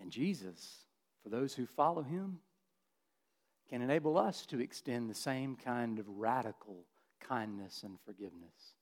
And 0.02 0.12
Jesus, 0.12 0.86
for 1.24 1.30
those 1.30 1.54
who 1.54 1.68
follow 1.68 2.02
him, 2.02 2.40
can 3.70 3.82
enable 3.82 4.18
us 4.18 4.46
to 4.48 4.60
extend 4.60 5.10
the 5.10 5.16
same 5.16 5.56
kind 5.56 6.00
of 6.00 6.10
radical 6.10 6.86
kindness 7.20 7.84
and 7.84 7.98
forgiveness. 8.06 8.74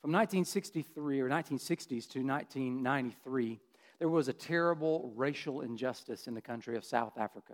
From 0.00 0.12
1963 0.12 1.20
or 1.20 1.28
1960s 1.28 2.08
to 2.08 2.24
1993, 2.24 3.60
there 4.02 4.08
was 4.08 4.26
a 4.26 4.32
terrible 4.32 5.12
racial 5.14 5.60
injustice 5.60 6.26
in 6.26 6.34
the 6.34 6.40
country 6.40 6.76
of 6.76 6.84
South 6.84 7.16
Africa. 7.16 7.52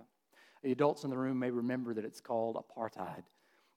The 0.63 0.73
adults 0.73 1.05
in 1.05 1.11
the 1.11 1.19
room 1.19 1.39
may 1.39 1.51
remember 1.51 1.93
that 1.93 2.07
it's 2.07 2.23
called 2.23 2.57
apartheid. 2.57 3.23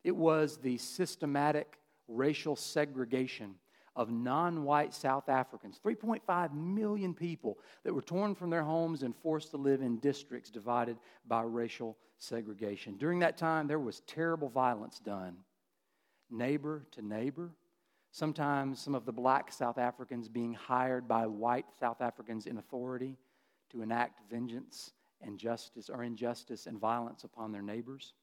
It 0.06 0.16
was 0.16 0.56
the 0.56 0.78
systematic 0.78 1.80
racial 2.08 2.56
segregation 2.56 3.56
of 3.98 4.10
non 4.10 4.64
white 4.64 4.94
South 4.94 5.28
Africans, 5.28 5.82
3.5 5.86 6.54
million 6.54 7.14
people 7.14 7.60
that 7.84 7.94
were 7.94 8.02
torn 8.02 8.36
from 8.36 8.50
their 8.50 8.64
homes 8.64 9.04
and 9.04 9.14
forced 9.18 9.52
to 9.52 9.58
live 9.58 9.82
in 9.82 9.98
districts 9.98 10.50
divided 10.50 10.96
by 11.28 11.42
racial 11.42 11.98
segregation. 12.20 12.96
During 12.96 13.20
that 13.20 13.36
time, 13.36 13.68
there 13.68 13.80
was 13.80 14.00
terrible 14.08 14.48
violence 14.48 14.98
done, 15.00 15.36
neighbor 16.30 16.86
to 16.92 17.02
neighbor. 17.02 17.52
Sometimes 18.12 18.82
some 18.82 18.94
of 18.94 19.06
the 19.06 19.14
black 19.14 19.52
South 19.54 19.78
Africans 19.78 20.28
being 20.28 20.54
hired 20.54 21.08
by 21.08 21.26
white 21.26 21.66
South 21.80 22.02
Africans 22.02 22.46
in 22.46 22.58
authority 22.58 23.18
to 23.72 23.82
enact 23.82 24.30
vengeance 24.30 24.92
and 25.22 25.38
justice 25.38 25.90
or 25.90 26.04
injustice 26.04 26.66
and 26.68 26.78
violence 26.78 27.24
upon 27.24 27.52
their 27.52 27.62
neighbors. 27.62 28.14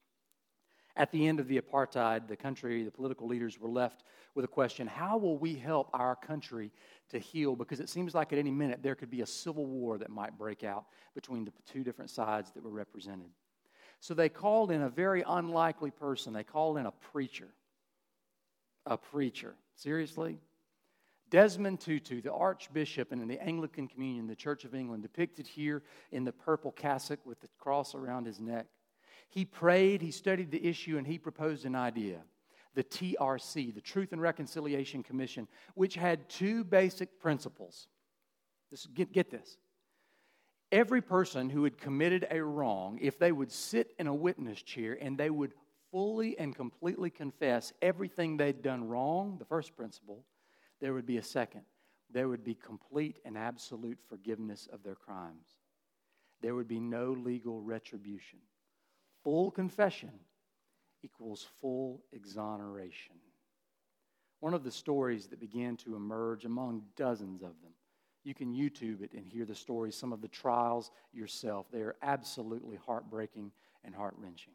At 0.95 1.13
the 1.13 1.27
end 1.27 1.39
of 1.41 1.47
the 1.47 1.61
apartheid, 1.61 2.27
the 2.27 2.37
country, 2.37 2.83
the 2.83 2.91
political 2.91 3.29
leaders 3.29 3.59
were 3.59 3.69
left 3.69 4.03
with 4.35 4.45
a 4.45 4.49
question 4.49 4.87
how 4.87 5.17
will 5.17 5.39
we 5.39 5.55
help 5.55 5.89
our 5.95 6.17
country 6.17 6.71
to 7.11 7.19
heal? 7.19 7.57
Because 7.57 7.81
it 7.81 7.89
seems 7.89 8.15
like 8.15 8.33
at 8.33 8.39
any 8.39 8.51
minute 8.51 8.83
there 8.83 8.97
could 8.97 9.11
be 9.11 9.23
a 9.23 9.27
civil 9.27 9.65
war 9.65 9.97
that 9.99 10.11
might 10.11 10.37
break 10.37 10.65
out 10.65 10.87
between 11.15 11.45
the 11.45 11.53
two 11.67 11.85
different 11.85 12.11
sides 12.11 12.51
that 12.53 12.63
were 12.63 12.71
represented. 12.71 13.31
So 14.01 14.13
they 14.13 14.29
called 14.29 14.71
in 14.71 14.83
a 14.83 14.89
very 14.89 15.25
unlikely 15.27 15.93
person. 15.93 16.33
They 16.33 16.45
called 16.45 16.79
in 16.79 16.87
a 16.87 16.93
preacher. 16.93 17.49
A 18.85 18.97
preacher. 18.97 19.55
Seriously? 19.79 20.41
Desmond 21.31 21.81
Tutu, 21.81 22.21
the 22.21 22.33
Archbishop 22.33 23.13
and 23.13 23.23
in 23.23 23.29
the 23.29 23.41
Anglican 23.41 23.87
Communion, 23.87 24.27
the 24.27 24.35
Church 24.35 24.65
of 24.65 24.75
England, 24.75 25.03
depicted 25.03 25.47
here 25.47 25.85
in 26.11 26.25
the 26.25 26.33
purple 26.33 26.73
cassock 26.73 27.25
with 27.25 27.41
the 27.41 27.49
cross 27.59 27.95
around 27.95 28.27
his 28.27 28.41
neck. 28.41 28.67
He 29.29 29.45
prayed, 29.45 30.03
he 30.03 30.11
studied 30.11 30.51
the 30.51 30.67
issue, 30.67 30.99
and 30.99 31.07
he 31.07 31.19
proposed 31.19 31.65
an 31.65 31.75
idea 31.75 32.19
the 32.75 32.85
TRC, 32.85 33.75
the 33.75 33.81
Truth 33.81 34.13
and 34.13 34.21
Reconciliation 34.21 35.03
Commission, 35.03 35.49
which 35.75 35.95
had 35.95 36.29
two 36.29 36.63
basic 36.63 37.19
principles. 37.19 37.89
This, 38.71 38.87
get, 38.87 39.13
get 39.13 39.31
this. 39.31 39.57
Every 40.71 41.03
person 41.03 41.51
who 41.51 41.65
had 41.65 41.79
committed 41.79 42.27
a 42.31 42.41
wrong, 42.41 42.99
if 43.01 43.19
they 43.19 43.33
would 43.33 43.51
sit 43.51 43.95
in 43.99 44.07
a 44.07 44.15
witness 44.15 44.63
chair 44.63 44.97
and 45.01 45.19
they 45.19 45.31
would 45.31 45.55
fully 45.91 46.39
and 46.39 46.55
completely 46.55 47.11
confess 47.11 47.73
everything 47.83 48.37
they'd 48.37 48.63
done 48.63 48.89
wrong, 48.89 49.37
the 49.39 49.45
first 49.45 49.77
principle, 49.77 50.25
there 50.81 50.95
would 50.95 51.07
be 51.07 51.19
a 51.19 51.23
second. 51.23 51.63
There 52.11 52.29
would 52.29 52.45
be 52.45 52.55
complete 52.55 53.19
and 53.25 53.37
absolute 53.37 53.99
forgiveness 54.09 54.69
of 54.73 54.83
their 54.83 54.95
crimes. 54.95 55.57
There 56.41 56.55
would 56.55 56.69
be 56.69 56.81
no 56.81 57.13
legal 57.13 57.61
retribution. 57.61 58.39
Full 59.25 59.51
confession 59.51 60.13
equals 61.03 61.47
full 61.61 62.03
exoneration. 62.13 63.17
One 64.41 64.55
of 64.55 64.65
the 64.65 64.71
stories 64.71 65.27
that 65.27 65.41
began 65.41 65.77
to 65.79 65.97
emerge 65.97 66.45
among 66.45 66.85
dozens 66.97 67.43
of 67.43 67.61
them. 67.63 67.73
You 68.25 68.35
can 68.35 68.55
YouTube 68.55 69.03
it 69.03 69.13
and 69.15 69.27
hear 69.27 69.45
the 69.45 69.55
stories, 69.55 69.97
some 69.97 70.13
of 70.13 70.21
the 70.21 70.29
trials 70.29 70.91
yourself. 71.13 71.67
They 71.73 71.81
are 71.81 71.97
absolutely 72.03 72.77
heartbreaking 72.77 73.51
and 73.85 73.95
heart 73.95 74.15
wrenching. 74.19 74.53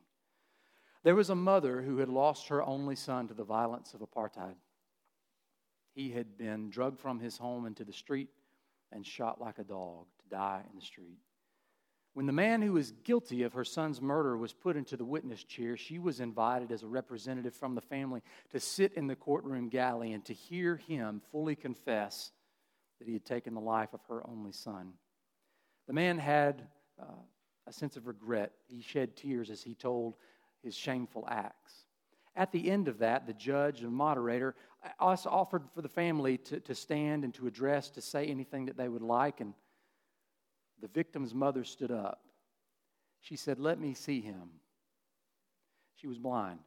There 1.03 1.15
was 1.15 1.29
a 1.29 1.35
mother 1.35 1.81
who 1.81 1.97
had 1.97 2.09
lost 2.09 2.47
her 2.47 2.63
only 2.63 2.95
son 2.95 3.27
to 3.27 3.33
the 3.33 3.43
violence 3.43 3.93
of 3.93 4.01
apartheid. 4.01 4.55
He 5.93 6.11
had 6.11 6.37
been 6.37 6.69
drugged 6.69 6.99
from 6.99 7.19
his 7.19 7.37
home 7.37 7.65
into 7.65 7.83
the 7.83 7.93
street 7.93 8.29
and 8.91 9.05
shot 9.05 9.41
like 9.41 9.59
a 9.59 9.63
dog 9.63 10.05
to 10.19 10.29
die 10.29 10.63
in 10.69 10.79
the 10.79 10.85
street. 10.85 11.19
When 12.13 12.25
the 12.27 12.31
man 12.31 12.61
who 12.61 12.73
was 12.73 12.91
guilty 12.91 13.43
of 13.43 13.53
her 13.53 13.65
son's 13.65 13.99
murder 13.99 14.37
was 14.37 14.53
put 14.53 14.77
into 14.77 14.95
the 14.95 15.05
witness 15.05 15.43
chair, 15.43 15.75
she 15.75 15.97
was 15.97 16.19
invited 16.19 16.71
as 16.71 16.83
a 16.83 16.87
representative 16.87 17.55
from 17.55 17.73
the 17.73 17.81
family 17.81 18.21
to 18.51 18.59
sit 18.59 18.93
in 18.93 19.07
the 19.07 19.15
courtroom 19.15 19.67
galley 19.67 20.13
and 20.13 20.23
to 20.25 20.33
hear 20.33 20.77
him 20.77 21.21
fully 21.31 21.55
confess 21.55 22.31
that 22.99 23.07
he 23.07 23.13
had 23.13 23.25
taken 23.25 23.55
the 23.55 23.59
life 23.59 23.93
of 23.93 24.01
her 24.07 24.25
only 24.27 24.51
son. 24.51 24.93
The 25.87 25.93
man 25.93 26.19
had 26.19 26.67
uh, 27.01 27.05
a 27.65 27.73
sense 27.73 27.97
of 27.97 28.05
regret. 28.05 28.51
He 28.67 28.81
shed 28.81 29.15
tears 29.17 29.49
as 29.49 29.63
he 29.63 29.73
told 29.73 30.15
his 30.63 30.75
shameful 30.75 31.27
acts. 31.29 31.85
At 32.35 32.51
the 32.51 32.71
end 32.71 32.87
of 32.87 32.99
that, 32.99 33.27
the 33.27 33.33
judge 33.33 33.81
and 33.81 33.93
moderator 33.93 34.55
uh, 34.83 34.89
also 34.99 35.29
offered 35.29 35.63
for 35.75 35.81
the 35.81 35.89
family 35.89 36.37
to, 36.39 36.59
to 36.61 36.73
stand 36.73 37.23
and 37.23 37.33
to 37.35 37.45
address, 37.45 37.89
to 37.91 38.01
say 38.01 38.25
anything 38.25 38.65
that 38.65 38.77
they 38.77 38.87
would 38.87 39.03
like. 39.03 39.39
And 39.39 39.53
the 40.81 40.87
victim's 40.87 41.33
mother 41.33 41.63
stood 41.63 41.91
up. 41.91 42.21
She 43.21 43.35
said, 43.35 43.59
Let 43.59 43.79
me 43.79 43.93
see 43.93 44.21
him. 44.21 44.49
She 45.95 46.07
was 46.07 46.17
blind. 46.17 46.59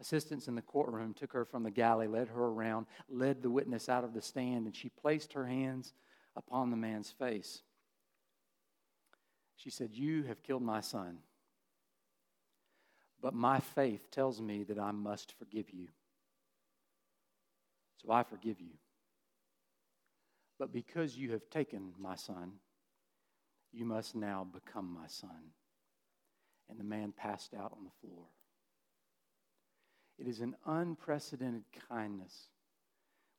Assistants 0.00 0.48
in 0.48 0.54
the 0.54 0.62
courtroom 0.62 1.14
took 1.14 1.32
her 1.32 1.44
from 1.44 1.62
the 1.62 1.70
galley, 1.70 2.08
led 2.08 2.28
her 2.28 2.46
around, 2.46 2.86
led 3.08 3.42
the 3.42 3.50
witness 3.50 3.88
out 3.88 4.02
of 4.02 4.14
the 4.14 4.22
stand, 4.22 4.66
and 4.66 4.74
she 4.74 4.88
placed 4.88 5.34
her 5.34 5.46
hands 5.46 5.92
upon 6.36 6.70
the 6.70 6.76
man's 6.76 7.10
face. 7.10 7.62
She 9.56 9.70
said, 9.70 9.90
You 9.92 10.22
have 10.24 10.42
killed 10.42 10.62
my 10.62 10.80
son, 10.80 11.18
but 13.22 13.34
my 13.34 13.60
faith 13.60 14.10
tells 14.10 14.40
me 14.40 14.62
that 14.64 14.78
I 14.78 14.92
must 14.92 15.34
forgive 15.38 15.70
you. 15.70 15.88
So 17.98 18.10
I 18.10 18.22
forgive 18.22 18.60
you. 18.60 18.72
But 20.58 20.72
because 20.72 21.16
you 21.16 21.32
have 21.32 21.48
taken 21.50 21.92
my 21.98 22.16
son, 22.16 22.52
you 23.72 23.84
must 23.84 24.14
now 24.14 24.46
become 24.52 24.92
my 24.92 25.06
son. 25.06 25.52
And 26.68 26.78
the 26.78 26.84
man 26.84 27.12
passed 27.16 27.54
out 27.54 27.72
on 27.76 27.84
the 27.84 28.06
floor. 28.06 28.24
It 30.18 30.26
is 30.26 30.40
an 30.40 30.54
unprecedented 30.66 31.64
kindness 31.88 32.48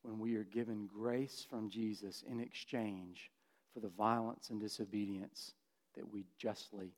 when 0.02 0.20
we 0.20 0.36
are 0.36 0.44
given 0.44 0.90
grace 0.92 1.46
from 1.48 1.70
Jesus 1.70 2.24
in 2.30 2.40
exchange 2.40 3.30
for 3.74 3.80
the 3.80 3.90
violence 3.90 4.50
and 4.50 4.60
disobedience 4.60 5.54
that 5.96 6.12
we 6.12 6.26
justly 6.38 6.92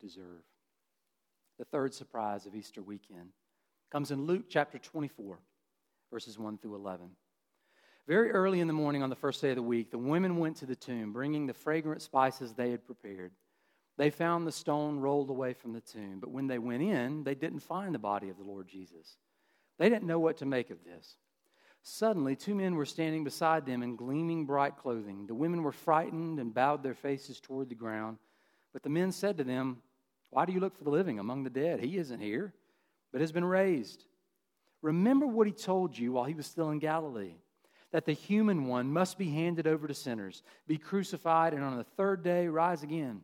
deserve. 0.00 0.42
The 1.58 1.64
third 1.64 1.94
surprise 1.94 2.46
of 2.46 2.54
Easter 2.54 2.82
weekend 2.82 3.30
comes 3.90 4.10
in 4.10 4.26
Luke 4.26 4.44
chapter 4.48 4.78
24, 4.78 5.38
verses 6.12 6.38
1 6.38 6.58
through 6.58 6.74
11. 6.74 7.08
Very 8.06 8.30
early 8.30 8.60
in 8.60 8.66
the 8.66 8.72
morning 8.72 9.02
on 9.02 9.10
the 9.10 9.16
first 9.16 9.40
day 9.40 9.50
of 9.50 9.56
the 9.56 9.62
week, 9.62 9.90
the 9.90 9.98
women 9.98 10.36
went 10.36 10.56
to 10.58 10.66
the 10.66 10.76
tomb, 10.76 11.12
bringing 11.12 11.46
the 11.46 11.54
fragrant 11.54 12.02
spices 12.02 12.52
they 12.52 12.70
had 12.70 12.86
prepared. 12.86 13.32
They 13.96 14.10
found 14.10 14.46
the 14.46 14.52
stone 14.52 15.00
rolled 15.00 15.30
away 15.30 15.54
from 15.54 15.72
the 15.72 15.80
tomb, 15.80 16.20
but 16.20 16.30
when 16.30 16.46
they 16.46 16.58
went 16.58 16.82
in, 16.82 17.24
they 17.24 17.34
didn't 17.34 17.60
find 17.60 17.94
the 17.94 17.98
body 17.98 18.28
of 18.28 18.36
the 18.36 18.44
Lord 18.44 18.68
Jesus. 18.68 19.16
They 19.78 19.88
didn't 19.88 20.06
know 20.06 20.20
what 20.20 20.36
to 20.38 20.46
make 20.46 20.70
of 20.70 20.84
this. 20.84 21.16
Suddenly, 21.82 22.36
two 22.36 22.54
men 22.54 22.74
were 22.74 22.84
standing 22.84 23.24
beside 23.24 23.64
them 23.64 23.82
in 23.82 23.96
gleaming 23.96 24.44
bright 24.44 24.76
clothing. 24.76 25.26
The 25.26 25.34
women 25.34 25.62
were 25.62 25.72
frightened 25.72 26.38
and 26.38 26.52
bowed 26.52 26.82
their 26.82 26.94
faces 26.94 27.40
toward 27.40 27.68
the 27.70 27.74
ground. 27.74 28.18
But 28.72 28.82
the 28.82 28.90
men 28.90 29.12
said 29.12 29.38
to 29.38 29.44
them, 29.44 29.78
Why 30.30 30.44
do 30.44 30.52
you 30.52 30.60
look 30.60 30.76
for 30.76 30.84
the 30.84 30.90
living 30.90 31.18
among 31.18 31.44
the 31.44 31.50
dead? 31.50 31.80
He 31.80 31.98
isn't 31.98 32.20
here, 32.20 32.52
but 33.12 33.20
has 33.20 33.32
been 33.32 33.44
raised. 33.44 34.04
Remember 34.82 35.26
what 35.26 35.46
he 35.46 35.52
told 35.52 35.96
you 35.96 36.12
while 36.12 36.24
he 36.24 36.34
was 36.34 36.46
still 36.46 36.70
in 36.70 36.78
Galilee 36.78 37.36
that 37.92 38.04
the 38.04 38.12
human 38.12 38.66
one 38.66 38.92
must 38.92 39.16
be 39.16 39.30
handed 39.30 39.66
over 39.66 39.86
to 39.86 39.94
sinners, 39.94 40.42
be 40.66 40.76
crucified, 40.76 41.54
and 41.54 41.62
on 41.62 41.76
the 41.76 41.84
third 41.84 42.22
day 42.22 42.48
rise 42.48 42.82
again. 42.82 43.22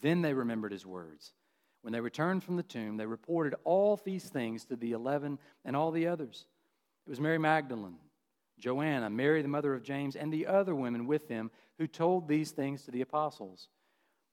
Then 0.00 0.22
they 0.22 0.34
remembered 0.34 0.72
his 0.72 0.86
words. 0.86 1.32
When 1.82 1.92
they 1.92 2.00
returned 2.00 2.42
from 2.42 2.56
the 2.56 2.62
tomb, 2.62 2.96
they 2.96 3.06
reported 3.06 3.54
all 3.64 4.00
these 4.02 4.24
things 4.24 4.64
to 4.64 4.76
the 4.76 4.92
eleven 4.92 5.38
and 5.64 5.76
all 5.76 5.90
the 5.90 6.06
others. 6.06 6.46
It 7.06 7.10
was 7.10 7.20
Mary 7.20 7.38
Magdalene, 7.38 7.98
Joanna, 8.58 9.10
Mary, 9.10 9.42
the 9.42 9.48
mother 9.48 9.74
of 9.74 9.82
James, 9.82 10.16
and 10.16 10.32
the 10.32 10.46
other 10.46 10.74
women 10.74 11.06
with 11.06 11.28
them 11.28 11.50
who 11.78 11.86
told 11.86 12.26
these 12.26 12.50
things 12.50 12.84
to 12.84 12.90
the 12.90 13.02
apostles. 13.02 13.68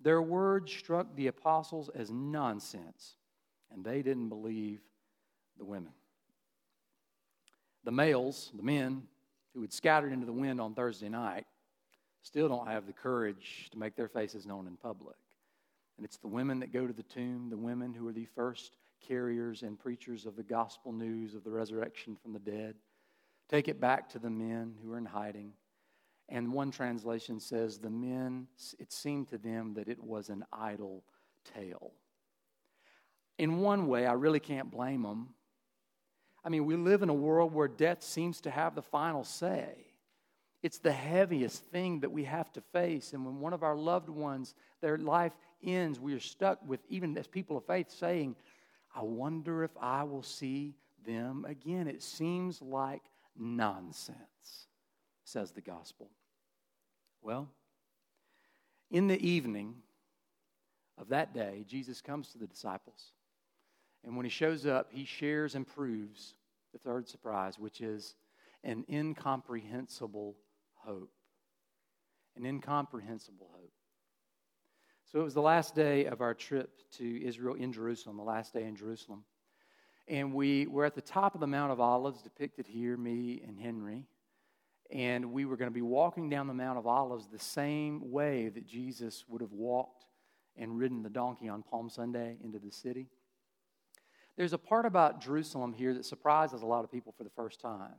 Their 0.04 0.22
words 0.22 0.72
struck 0.72 1.16
the 1.16 1.28
apostles 1.28 1.90
as 1.94 2.12
nonsense, 2.12 3.16
and 3.72 3.84
they 3.84 4.02
didn't 4.02 4.30
believe 4.30 4.82
the 5.58 5.66
women. 5.66 5.94
The 7.84 7.92
males, 7.92 8.52
the 8.56 8.64
men 8.64 9.04
who 9.54 9.62
had 9.62 9.74
scattered 9.74 10.12
into 10.12 10.26
the 10.26 10.34
wind 10.34 10.60
on 10.62 10.74
Thursday 10.74 11.10
night, 11.10 11.46
still 12.24 12.48
don't 12.48 12.68
have 12.68 12.86
the 12.86 12.94
courage 12.94 13.70
to 13.72 13.78
make 13.78 13.96
their 13.96 14.08
faces 14.08 14.46
known 14.46 14.68
in 14.68 14.78
public. 14.78 15.18
And 15.98 16.06
it's 16.06 16.18
the 16.18 16.28
women 16.28 16.60
that 16.60 16.74
go 16.74 16.88
to 16.88 16.94
the 16.94 17.04
tomb, 17.04 17.50
the 17.50 17.58
women 17.58 17.94
who 17.94 18.08
are 18.08 18.14
the 18.14 18.26
first 18.26 18.78
carriers 19.08 19.64
and 19.64 19.80
preachers 19.80 20.26
of 20.26 20.36
the 20.36 20.44
gospel 20.44 20.92
news 20.92 21.36
of 21.36 21.44
the 21.44 21.50
resurrection 21.50 22.16
from 22.16 22.34
the 22.34 22.40
dead. 22.40 22.76
Take 23.50 23.68
it 23.68 23.82
back 23.82 24.10
to 24.10 24.20
the 24.20 24.30
men 24.30 24.76
who 24.84 24.94
are 24.94 24.98
in 24.98 25.06
hiding. 25.06 25.54
And 26.34 26.54
one 26.54 26.72
translation 26.72 27.42
says, 27.42 27.78
the 27.78 27.90
men, 27.90 28.48
it 28.80 28.94
seemed 28.94 29.28
to 29.30 29.38
them 29.38 29.74
that 29.74 29.90
it 29.90 30.02
was 30.02 30.30
an 30.30 30.46
idle 30.54 31.04
tale. 31.54 31.92
In 33.38 33.60
one 33.60 33.88
way, 33.88 34.06
I 34.06 34.14
really 34.14 34.40
can't 34.40 34.72
blame 34.72 35.04
them. 35.04 35.30
I 36.46 36.50
mean, 36.50 36.66
we 36.66 36.78
live 36.78 37.04
in 37.04 37.10
a 37.10 37.14
world 37.14 37.54
where 37.54 37.68
death 37.68 38.02
seems 38.02 38.40
to 38.42 38.50
have 38.50 38.76
the 38.76 38.82
final 38.82 39.26
say. 39.26 39.76
It's 40.64 40.78
the 40.78 40.94
heaviest 40.94 41.66
thing 41.66 42.00
that 42.00 42.12
we 42.12 42.24
have 42.24 42.52
to 42.54 42.62
face. 42.72 43.12
And 43.12 43.26
when 43.26 43.42
one 43.42 43.52
of 43.52 43.64
our 43.64 43.76
loved 43.76 44.08
ones, 44.08 44.56
their 44.80 44.98
life 44.98 45.34
ends, 45.62 46.00
we 46.00 46.14
are 46.14 46.20
stuck 46.20 46.60
with, 46.66 46.80
even 46.88 47.18
as 47.18 47.28
people 47.28 47.58
of 47.58 47.66
faith, 47.66 47.92
saying, 47.92 48.38
I 48.96 49.02
wonder 49.02 49.64
if 49.64 49.72
I 49.82 50.04
will 50.04 50.24
see 50.24 50.76
them 51.06 51.46
again. 51.46 51.88
It 51.88 52.02
seems 52.02 52.62
like 52.62 53.02
nonsense, 53.38 54.68
says 55.26 55.52
the 55.52 55.62
gospel. 55.62 56.10
Well, 57.22 57.50
in 58.90 59.08
the 59.08 59.20
evening 59.26 59.76
of 60.98 61.10
that 61.10 61.34
day, 61.34 61.66
Jesus 61.68 62.02
comes 62.02 62.30
to 62.30 62.38
the 62.38 62.48
disciples. 62.48 63.14
And 64.04 64.16
when 64.16 64.26
he 64.26 64.30
shows 64.30 64.66
up, 64.66 64.88
he 64.92 65.06
shares 65.06 65.56
and 65.56 65.68
proves 65.68 66.34
the 66.74 66.80
third 66.80 67.08
surprise, 67.08 67.60
which 67.60 67.82
is 67.82 68.16
an 68.64 68.86
incomprehensible 68.90 70.36
hope. 70.76 71.12
An 72.36 72.46
incomprehensible 72.46 73.50
hope. 73.54 73.74
So 75.12 75.20
it 75.20 75.24
was 75.24 75.34
the 75.34 75.42
last 75.42 75.76
day 75.76 76.06
of 76.06 76.22
our 76.22 76.34
trip 76.34 76.80
to 76.98 77.26
Israel 77.26 77.56
in 77.56 77.74
Jerusalem, 77.74 78.18
the 78.18 78.24
last 78.24 78.54
day 78.54 78.64
in 78.64 78.76
Jerusalem. 78.76 79.26
And 80.08 80.34
we 80.34 80.68
were 80.68 80.86
at 80.86 80.96
the 80.96 81.02
top 81.02 81.36
of 81.36 81.42
the 81.42 81.48
Mount 81.48 81.72
of 81.72 81.80
Olives, 81.80 82.22
depicted 82.22 82.66
here, 82.66 82.98
me 82.98 83.42
and 83.46 83.60
Henry. 83.60 84.08
And 84.92 85.32
we 85.32 85.46
were 85.46 85.56
going 85.56 85.70
to 85.70 85.74
be 85.74 85.82
walking 85.82 86.30
down 86.30 86.48
the 86.48 86.54
Mount 86.54 86.78
of 86.78 86.86
Olives 86.86 87.28
the 87.28 87.40
same 87.40 88.12
way 88.12 88.50
that 88.50 88.68
Jesus 88.68 89.24
would 89.30 89.42
have 89.42 89.54
walked 89.54 90.06
and 90.58 90.78
ridden 90.78 91.02
the 91.02 91.10
donkey 91.10 91.48
on 91.48 91.64
Palm 91.64 91.90
Sunday 91.90 92.38
into 92.44 92.60
the 92.60 92.72
city. 92.72 93.08
There's 94.36 94.54
a 94.54 94.58
part 94.58 94.86
about 94.86 95.22
Jerusalem 95.22 95.74
here 95.74 95.94
that 95.94 96.06
surprises 96.06 96.62
a 96.62 96.66
lot 96.66 96.84
of 96.84 96.92
people 96.92 97.14
for 97.18 97.24
the 97.24 97.30
first 97.30 97.62
time. 97.62 97.96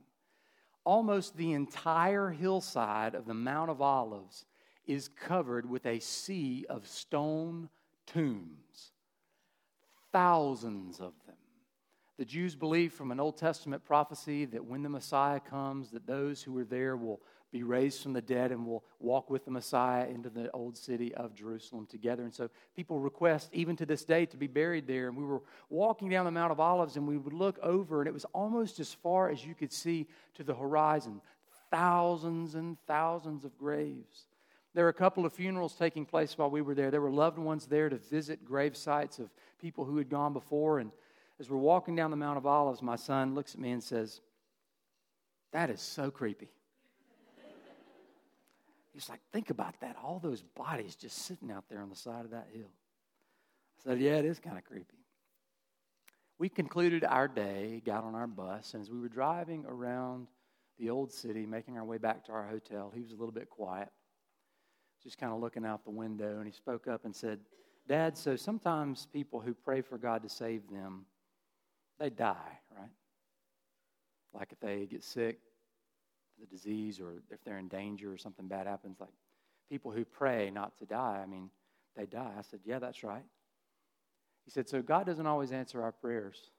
Almost 0.83 1.37
the 1.37 1.53
entire 1.53 2.29
hillside 2.29 3.15
of 3.15 3.25
the 3.25 3.33
Mount 3.33 3.71
of 3.71 3.81
Olives 3.81 4.45
is 4.85 5.07
covered 5.07 5.67
with 5.67 5.85
a 5.85 5.99
sea 5.99 6.65
of 6.69 6.87
stone 6.87 7.69
tombs, 8.05 8.91
thousands 10.11 10.99
of 10.99 11.13
them. 11.25 11.32
The 12.17 12.25
Jews 12.25 12.55
believe 12.55 12.93
from 12.93 13.11
an 13.11 13.19
Old 13.19 13.37
Testament 13.37 13.83
prophecy 13.83 14.45
that 14.45 14.63
when 14.63 14.83
the 14.83 14.89
Messiah 14.89 15.39
comes, 15.39 15.89
that 15.91 16.05
those 16.05 16.43
who 16.43 16.55
are 16.59 16.63
there 16.63 16.95
will 16.95 17.21
be 17.51 17.63
raised 17.63 18.01
from 18.01 18.13
the 18.13 18.21
dead 18.21 18.51
and 18.51 18.65
will 18.65 18.83
walk 18.99 19.29
with 19.29 19.45
the 19.45 19.51
Messiah 19.51 20.07
into 20.07 20.29
the 20.29 20.51
old 20.51 20.75
city 20.77 21.13
of 21.15 21.35
Jerusalem 21.35 21.85
together. 21.85 22.23
And 22.23 22.33
so 22.33 22.49
people 22.75 22.99
request, 22.99 23.49
even 23.53 23.75
to 23.77 23.85
this 23.85 24.03
day, 24.03 24.25
to 24.27 24.37
be 24.37 24.47
buried 24.47 24.87
there. 24.87 25.07
And 25.07 25.17
we 25.17 25.23
were 25.23 25.41
walking 25.69 26.09
down 26.09 26.25
the 26.25 26.31
Mount 26.31 26.51
of 26.51 26.59
Olives 26.59 26.97
and 26.97 27.07
we 27.07 27.17
would 27.17 27.33
look 27.33 27.59
over, 27.61 28.01
and 28.01 28.07
it 28.07 28.13
was 28.13 28.25
almost 28.33 28.79
as 28.79 28.93
far 28.93 29.29
as 29.29 29.45
you 29.45 29.55
could 29.55 29.71
see 29.71 30.07
to 30.35 30.43
the 30.43 30.55
horizon 30.55 31.21
thousands 31.71 32.53
and 32.53 32.77
thousands 32.85 33.45
of 33.45 33.57
graves. 33.57 34.27
There 34.75 34.85
were 34.85 34.89
a 34.89 34.93
couple 34.93 35.25
of 35.25 35.33
funerals 35.33 35.75
taking 35.75 36.05
place 36.05 36.37
while 36.37 36.49
we 36.49 36.61
were 36.61 36.75
there. 36.75 36.91
There 36.91 37.01
were 37.01 37.11
loved 37.11 37.39
ones 37.39 37.65
there 37.65 37.89
to 37.89 37.97
visit 37.97 38.45
grave 38.45 38.77
sites 38.77 39.19
of 39.19 39.31
people 39.59 39.85
who 39.85 39.97
had 39.97 40.09
gone 40.09 40.33
before. 40.33 40.79
And 40.79 40.91
as 41.43 41.49
we're 41.49 41.57
walking 41.57 41.93
down 41.93 42.09
the 42.09 42.15
Mount 42.15 42.37
of 42.37 42.45
Olives, 42.45 42.81
my 42.81 42.95
son 42.95 43.35
looks 43.35 43.53
at 43.53 43.59
me 43.59 43.71
and 43.71 43.83
says, 43.83 44.21
That 45.51 45.69
is 45.69 45.81
so 45.81 46.09
creepy. 46.09 46.47
He's 48.93 49.09
like, 49.09 49.19
Think 49.33 49.49
about 49.49 49.77
that. 49.81 49.97
All 50.01 50.19
those 50.19 50.41
bodies 50.41 50.95
just 50.95 51.17
sitting 51.17 51.51
out 51.51 51.65
there 51.69 51.81
on 51.81 51.89
the 51.89 51.97
side 51.97 52.23
of 52.23 52.31
that 52.31 52.47
hill. 52.53 52.71
I 53.77 53.89
said, 53.89 53.99
Yeah, 53.99 54.15
it 54.15 54.25
is 54.25 54.39
kind 54.39 54.57
of 54.57 54.63
creepy. 54.63 54.95
We 56.39 56.47
concluded 56.47 57.03
our 57.03 57.27
day, 57.27 57.81
got 57.85 58.05
on 58.05 58.15
our 58.15 58.27
bus, 58.27 58.73
and 58.73 58.81
as 58.81 58.89
we 58.89 59.01
were 59.01 59.09
driving 59.09 59.65
around 59.67 60.27
the 60.79 60.89
old 60.89 61.11
city, 61.11 61.45
making 61.45 61.77
our 61.77 61.83
way 61.83 61.97
back 61.97 62.23
to 62.25 62.31
our 62.31 62.47
hotel, 62.47 62.89
he 62.95 63.01
was 63.01 63.11
a 63.11 63.15
little 63.15 63.33
bit 63.33 63.49
quiet 63.49 63.89
just 65.03 65.17
kind 65.17 65.33
of 65.33 65.41
looking 65.41 65.65
out 65.65 65.83
the 65.83 65.91
window, 65.91 66.37
and 66.37 66.45
he 66.45 66.53
spoke 66.53 66.87
up 66.87 67.03
and 67.03 67.13
said, 67.13 67.39
Dad, 67.89 68.17
so 68.17 68.37
sometimes 68.37 69.05
people 69.11 69.41
who 69.41 69.53
pray 69.53 69.81
for 69.81 69.97
God 69.97 70.23
to 70.23 70.29
save 70.29 70.61
them, 70.71 71.05
they 71.99 72.09
die, 72.09 72.59
right? 72.77 72.89
Like 74.33 74.51
if 74.51 74.59
they 74.59 74.85
get 74.85 75.03
sick, 75.03 75.39
the 76.39 76.45
disease, 76.47 76.99
or 76.99 77.13
if 77.31 77.43
they're 77.43 77.59
in 77.59 77.67
danger 77.67 78.11
or 78.11 78.17
something 78.17 78.47
bad 78.47 78.67
happens, 78.67 78.99
like 78.99 79.13
people 79.69 79.91
who 79.91 80.03
pray 80.03 80.49
not 80.49 80.77
to 80.79 80.85
die, 80.85 81.19
I 81.21 81.25
mean, 81.25 81.49
they 81.95 82.05
die. 82.05 82.31
I 82.37 82.41
said, 82.41 82.61
Yeah, 82.65 82.79
that's 82.79 83.03
right. 83.03 83.23
He 84.45 84.51
said, 84.51 84.67
So 84.67 84.81
God 84.81 85.05
doesn't 85.05 85.27
always 85.27 85.51
answer 85.51 85.81
our 85.83 85.91
prayers. 85.91 86.51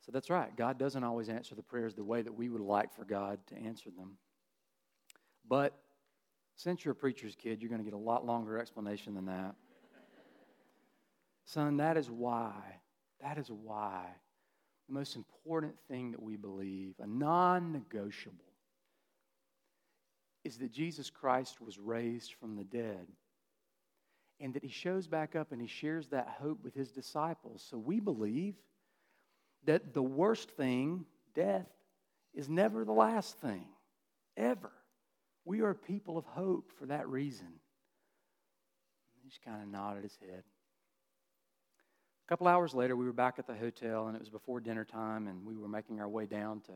So 0.00 0.12
that's 0.12 0.30
right. 0.30 0.54
God 0.56 0.78
doesn't 0.78 1.02
always 1.02 1.28
answer 1.28 1.56
the 1.56 1.62
prayers 1.62 1.94
the 1.94 2.04
way 2.04 2.22
that 2.22 2.32
we 2.32 2.48
would 2.48 2.60
like 2.60 2.94
for 2.94 3.04
God 3.04 3.40
to 3.48 3.56
answer 3.56 3.90
them. 3.90 4.18
But 5.48 5.76
since 6.54 6.84
you're 6.84 6.92
a 6.92 6.96
preacher's 6.96 7.34
kid, 7.34 7.60
you're 7.60 7.68
going 7.68 7.80
to 7.80 7.84
get 7.84 7.92
a 7.92 7.98
lot 7.98 8.24
longer 8.24 8.58
explanation 8.58 9.14
than 9.14 9.26
that. 9.26 9.56
Son, 11.44 11.76
that 11.76 11.96
is 11.96 12.10
why, 12.10 12.52
that 13.26 13.38
is 13.38 13.50
why 13.50 14.04
the 14.88 14.94
most 14.94 15.16
important 15.16 15.74
thing 15.88 16.12
that 16.12 16.22
we 16.22 16.36
believe, 16.36 16.94
a 17.00 17.06
non 17.06 17.72
negotiable, 17.72 18.44
is 20.44 20.58
that 20.58 20.70
Jesus 20.70 21.10
Christ 21.10 21.60
was 21.60 21.76
raised 21.76 22.34
from 22.34 22.54
the 22.54 22.62
dead 22.62 23.08
and 24.38 24.54
that 24.54 24.62
he 24.62 24.70
shows 24.70 25.08
back 25.08 25.34
up 25.34 25.50
and 25.50 25.60
he 25.60 25.66
shares 25.66 26.06
that 26.08 26.36
hope 26.40 26.62
with 26.62 26.74
his 26.74 26.92
disciples. 26.92 27.66
So 27.68 27.78
we 27.78 27.98
believe 27.98 28.54
that 29.64 29.92
the 29.92 30.02
worst 30.02 30.50
thing, 30.52 31.04
death, 31.34 31.66
is 32.32 32.48
never 32.48 32.84
the 32.84 32.92
last 32.92 33.40
thing, 33.40 33.66
ever. 34.36 34.70
We 35.44 35.62
are 35.62 35.74
people 35.74 36.16
of 36.16 36.26
hope 36.26 36.70
for 36.78 36.86
that 36.86 37.08
reason. 37.08 37.48
He 39.20 39.28
just 39.28 39.42
kind 39.42 39.62
of 39.62 39.68
nodded 39.68 40.04
his 40.04 40.16
head. 40.20 40.44
A 42.26 42.28
couple 42.28 42.48
hours 42.48 42.74
later, 42.74 42.96
we 42.96 43.04
were 43.04 43.12
back 43.12 43.38
at 43.38 43.46
the 43.46 43.54
hotel, 43.54 44.08
and 44.08 44.16
it 44.16 44.18
was 44.18 44.28
before 44.28 44.58
dinner 44.58 44.84
time, 44.84 45.28
and 45.28 45.46
we 45.46 45.56
were 45.56 45.68
making 45.68 46.00
our 46.00 46.08
way 46.08 46.26
down 46.26 46.60
to 46.62 46.72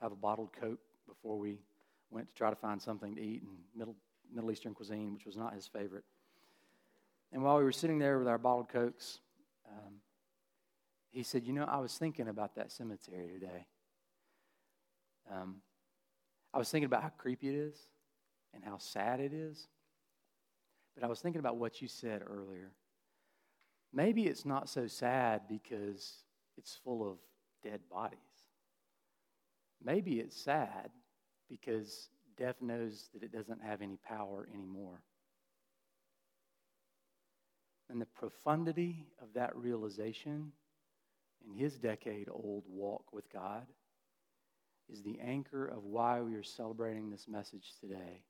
have 0.00 0.12
a 0.12 0.16
bottled 0.16 0.50
Coke 0.58 0.80
before 1.06 1.38
we 1.38 1.58
went 2.10 2.26
to 2.28 2.34
try 2.34 2.48
to 2.48 2.56
find 2.56 2.80
something 2.80 3.14
to 3.14 3.20
eat 3.20 3.42
in 3.42 3.50
Middle, 3.76 3.96
Middle 4.32 4.50
Eastern 4.50 4.72
cuisine, 4.72 5.12
which 5.12 5.26
was 5.26 5.36
not 5.36 5.52
his 5.52 5.66
favorite. 5.66 6.04
And 7.32 7.42
while 7.42 7.58
we 7.58 7.64
were 7.64 7.72
sitting 7.72 7.98
there 7.98 8.18
with 8.18 8.26
our 8.26 8.38
bottled 8.38 8.70
Cokes, 8.70 9.18
um, 9.68 9.96
he 11.10 11.22
said, 11.22 11.44
You 11.44 11.52
know, 11.52 11.64
I 11.64 11.80
was 11.80 11.98
thinking 11.98 12.28
about 12.28 12.54
that 12.54 12.72
cemetery 12.72 13.28
today. 13.28 13.66
Um, 15.30 15.56
I 16.54 16.56
was 16.56 16.70
thinking 16.70 16.86
about 16.86 17.02
how 17.02 17.10
creepy 17.10 17.50
it 17.50 17.54
is 17.54 17.76
and 18.54 18.64
how 18.64 18.78
sad 18.78 19.20
it 19.20 19.34
is. 19.34 19.68
But 20.94 21.04
I 21.04 21.08
was 21.08 21.20
thinking 21.20 21.40
about 21.40 21.58
what 21.58 21.82
you 21.82 21.88
said 21.88 22.22
earlier. 22.26 22.72
Maybe 23.94 24.24
it's 24.26 24.44
not 24.44 24.68
so 24.68 24.88
sad 24.88 25.42
because 25.48 26.24
it's 26.58 26.76
full 26.82 27.08
of 27.08 27.18
dead 27.62 27.80
bodies. 27.90 28.18
maybe 29.82 30.18
it's 30.18 30.36
sad 30.36 30.90
because 31.48 32.08
death 32.36 32.56
knows 32.60 33.08
that 33.12 33.22
it 33.22 33.32
doesn't 33.32 33.62
have 33.62 33.82
any 33.82 33.98
power 34.06 34.48
anymore. 34.52 35.02
And 37.88 38.00
the 38.00 38.06
profundity 38.06 39.06
of 39.22 39.28
that 39.34 39.54
realization 39.54 40.52
in 41.46 41.54
his 41.54 41.78
decade 41.78 42.28
old 42.30 42.64
walk 42.68 43.12
with 43.12 43.30
God 43.32 43.66
is 44.90 45.02
the 45.02 45.20
anchor 45.20 45.66
of 45.66 45.84
why 45.84 46.20
we 46.20 46.34
are 46.34 46.42
celebrating 46.42 47.10
this 47.10 47.28
message 47.28 47.74
today. 47.80 48.22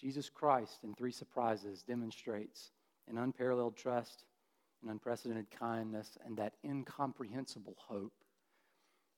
Jesus 0.00 0.30
Christ, 0.30 0.78
in 0.84 0.94
three 0.94 1.12
surprises, 1.12 1.82
demonstrates 1.82 2.70
an 3.08 3.18
unparalleled 3.18 3.76
trust, 3.76 4.24
an 4.82 4.90
unprecedented 4.90 5.50
kindness, 5.50 6.16
and 6.24 6.36
that 6.36 6.54
incomprehensible 6.64 7.76
hope 7.78 8.12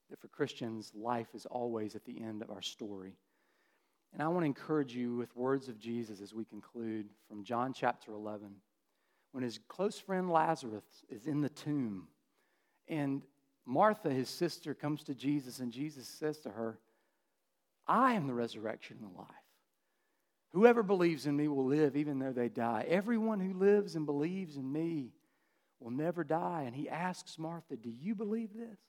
that 0.09 0.19
for 0.19 0.27
Christians, 0.27 0.91
life 0.93 1.29
is 1.33 1.45
always 1.45 1.95
at 1.95 2.05
the 2.05 2.21
end 2.21 2.41
of 2.41 2.51
our 2.51 2.61
story. 2.61 3.15
And 4.13 4.21
I 4.21 4.27
want 4.27 4.41
to 4.41 4.47
encourage 4.47 4.95
you 4.95 5.15
with 5.15 5.35
words 5.35 5.69
of 5.69 5.79
Jesus 5.79 6.21
as 6.21 6.33
we 6.33 6.45
conclude 6.45 7.07
from 7.27 7.43
John 7.43 7.73
chapter 7.73 8.13
11. 8.13 8.53
When 9.31 9.43
his 9.43 9.59
close 9.67 9.97
friend 9.97 10.29
Lazarus 10.29 10.83
is 11.09 11.25
in 11.25 11.41
the 11.41 11.49
tomb, 11.49 12.07
and 12.87 13.23
Martha, 13.65 14.11
his 14.11 14.29
sister, 14.29 14.73
comes 14.73 15.03
to 15.05 15.15
Jesus, 15.15 15.59
and 15.59 15.71
Jesus 15.71 16.07
says 16.07 16.39
to 16.41 16.49
her, 16.49 16.77
I 17.87 18.13
am 18.13 18.27
the 18.27 18.33
resurrection 18.33 18.97
and 19.01 19.11
the 19.11 19.17
life. 19.17 19.27
Whoever 20.51 20.83
believes 20.83 21.25
in 21.25 21.35
me 21.35 21.47
will 21.47 21.65
live 21.65 21.95
even 21.95 22.19
though 22.19 22.31
they 22.31 22.49
die. 22.49 22.85
Everyone 22.87 23.39
who 23.39 23.57
lives 23.57 23.95
and 23.95 24.05
believes 24.05 24.57
in 24.57 24.71
me 24.71 25.11
will 25.83 25.91
never 25.91 26.23
die. 26.23 26.63
And 26.65 26.75
he 26.75 26.89
asks 26.89 27.37
Martha, 27.37 27.75
Do 27.75 27.89
you 27.89 28.15
believe 28.15 28.53
this? 28.53 28.79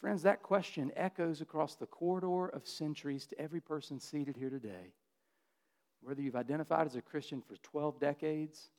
Friends, 0.00 0.22
that 0.22 0.42
question 0.42 0.90
echoes 0.96 1.42
across 1.42 1.74
the 1.74 1.86
corridor 1.86 2.46
of 2.48 2.66
centuries 2.66 3.26
to 3.26 3.38
every 3.38 3.60
person 3.60 4.00
seated 4.00 4.34
here 4.34 4.48
today. 4.48 4.94
Whether 6.00 6.22
you've 6.22 6.36
identified 6.36 6.86
as 6.86 6.96
a 6.96 7.02
Christian 7.02 7.42
for 7.42 7.56
12 7.56 8.00
decades, 8.00 8.70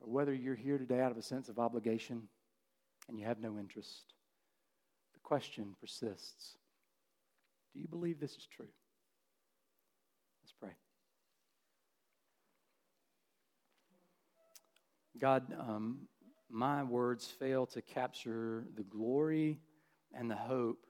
or 0.00 0.10
whether 0.10 0.34
you're 0.34 0.56
here 0.56 0.78
today 0.78 1.00
out 1.00 1.12
of 1.12 1.16
a 1.16 1.22
sense 1.22 1.48
of 1.48 1.60
obligation 1.60 2.22
and 3.08 3.20
you 3.20 3.24
have 3.24 3.38
no 3.38 3.56
interest, 3.56 4.14
the 5.14 5.20
question 5.20 5.76
persists 5.80 6.56
Do 7.72 7.80
you 7.80 7.86
believe 7.86 8.18
this 8.18 8.32
is 8.32 8.48
true? 8.52 8.66
Let's 10.42 10.54
pray. 10.58 10.74
God, 15.20 15.54
um, 15.58 16.08
my 16.50 16.82
words 16.82 17.26
fail 17.26 17.66
to 17.66 17.82
capture 17.82 18.64
the 18.76 18.82
glory 18.82 19.60
and 20.14 20.30
the 20.30 20.36
hope 20.36 20.86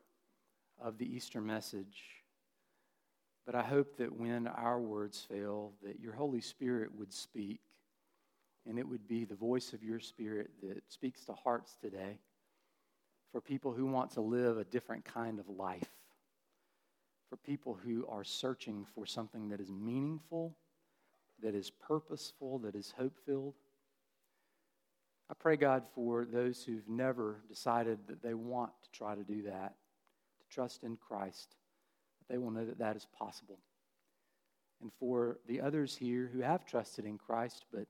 of 0.80 0.98
the 0.98 1.06
Easter 1.06 1.40
message. 1.40 2.02
But 3.44 3.54
I 3.54 3.62
hope 3.62 3.96
that 3.96 4.12
when 4.12 4.46
our 4.46 4.80
words 4.80 5.26
fail, 5.28 5.72
that 5.82 5.98
your 6.00 6.12
Holy 6.12 6.40
Spirit 6.40 6.90
would 6.96 7.12
speak, 7.12 7.61
and 8.68 8.78
it 8.78 8.87
would 8.87 9.08
be 9.08 9.24
the 9.24 9.35
voice 9.35 9.72
of 9.72 9.82
your 9.82 9.98
Spirit 9.98 10.50
that 10.62 10.82
speaks 10.88 11.24
to 11.24 11.32
hearts 11.32 11.76
today 11.80 12.18
for 13.32 13.40
people 13.40 13.72
who 13.72 13.87
want 13.87 14.12
to 14.12 14.20
live 14.20 14.58
a 14.58 14.64
different 14.64 15.04
kind 15.04 15.40
of 15.40 15.48
life, 15.48 15.90
for 17.28 17.37
people 17.37 17.76
who 17.85 18.06
are 18.08 18.24
searching 18.24 18.87
for 18.94 19.06
something 19.06 19.48
that 19.48 19.61
is 19.61 19.70
meaningful, 19.70 20.54
that 21.42 21.54
is 21.54 21.70
purposeful, 21.70 22.58
that 22.61 22.76
is 22.76 22.94
hope 22.96 23.18
filled. 23.26 23.54
I 25.33 25.35
pray, 25.35 25.57
God, 25.57 25.85
for 25.95 26.27
those 26.27 26.62
who've 26.62 26.87
never 26.87 27.40
decided 27.49 28.01
that 28.07 28.23
they 28.23 28.35
want 28.35 28.71
to 28.83 28.90
try 28.90 29.14
to 29.14 29.25
do 29.25 29.45
that, 29.45 29.73
to 30.38 30.55
trust 30.55 30.85
in 30.85 30.99
Christ, 30.99 31.57
that 32.18 32.31
they 32.31 32.37
will 32.37 32.51
know 32.51 32.66
that 32.66 32.79
that 32.81 32.97
is 32.97 33.07
possible. 33.18 33.59
And 34.83 34.92
for 35.01 35.38
the 35.49 35.62
others 35.62 35.97
here 35.97 36.29
who 36.31 36.40
have 36.40 36.66
trusted 36.66 37.07
in 37.07 37.16
Christ 37.16 37.64
but 37.73 37.87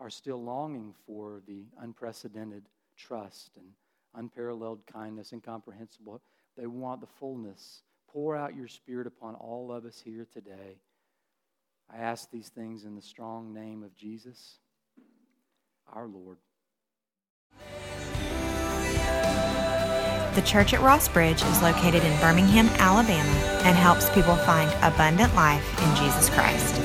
are 0.00 0.08
still 0.08 0.42
longing 0.42 0.94
for 1.06 1.42
the 1.46 1.66
unprecedented 1.78 2.62
trust 2.96 3.50
and 3.58 3.66
unparalleled 4.14 4.80
kindness, 4.90 5.34
incomprehensible, 5.34 6.22
they 6.56 6.66
want 6.66 7.02
the 7.02 7.06
fullness. 7.06 7.82
Pour 8.10 8.34
out 8.34 8.56
your 8.56 8.68
Spirit 8.68 9.06
upon 9.06 9.34
all 9.34 9.70
of 9.70 9.84
us 9.84 10.00
here 10.02 10.26
today. 10.32 10.78
I 11.92 11.98
ask 11.98 12.30
these 12.30 12.48
things 12.48 12.86
in 12.86 12.94
the 12.94 13.02
strong 13.02 13.52
name 13.52 13.82
of 13.82 13.94
Jesus, 13.94 14.56
our 15.92 16.06
Lord. 16.06 16.38
The 20.34 20.42
church 20.42 20.72
at 20.72 20.80
Ross 20.80 21.08
Bridge 21.08 21.42
is 21.42 21.60
located 21.60 22.02
in 22.02 22.18
Birmingham, 22.18 22.66
Alabama, 22.78 23.30
and 23.64 23.76
helps 23.76 24.08
people 24.14 24.36
find 24.36 24.70
abundant 24.82 25.34
life 25.34 25.62
in 25.82 25.94
Jesus 25.96 26.30
Christ. 26.30 26.80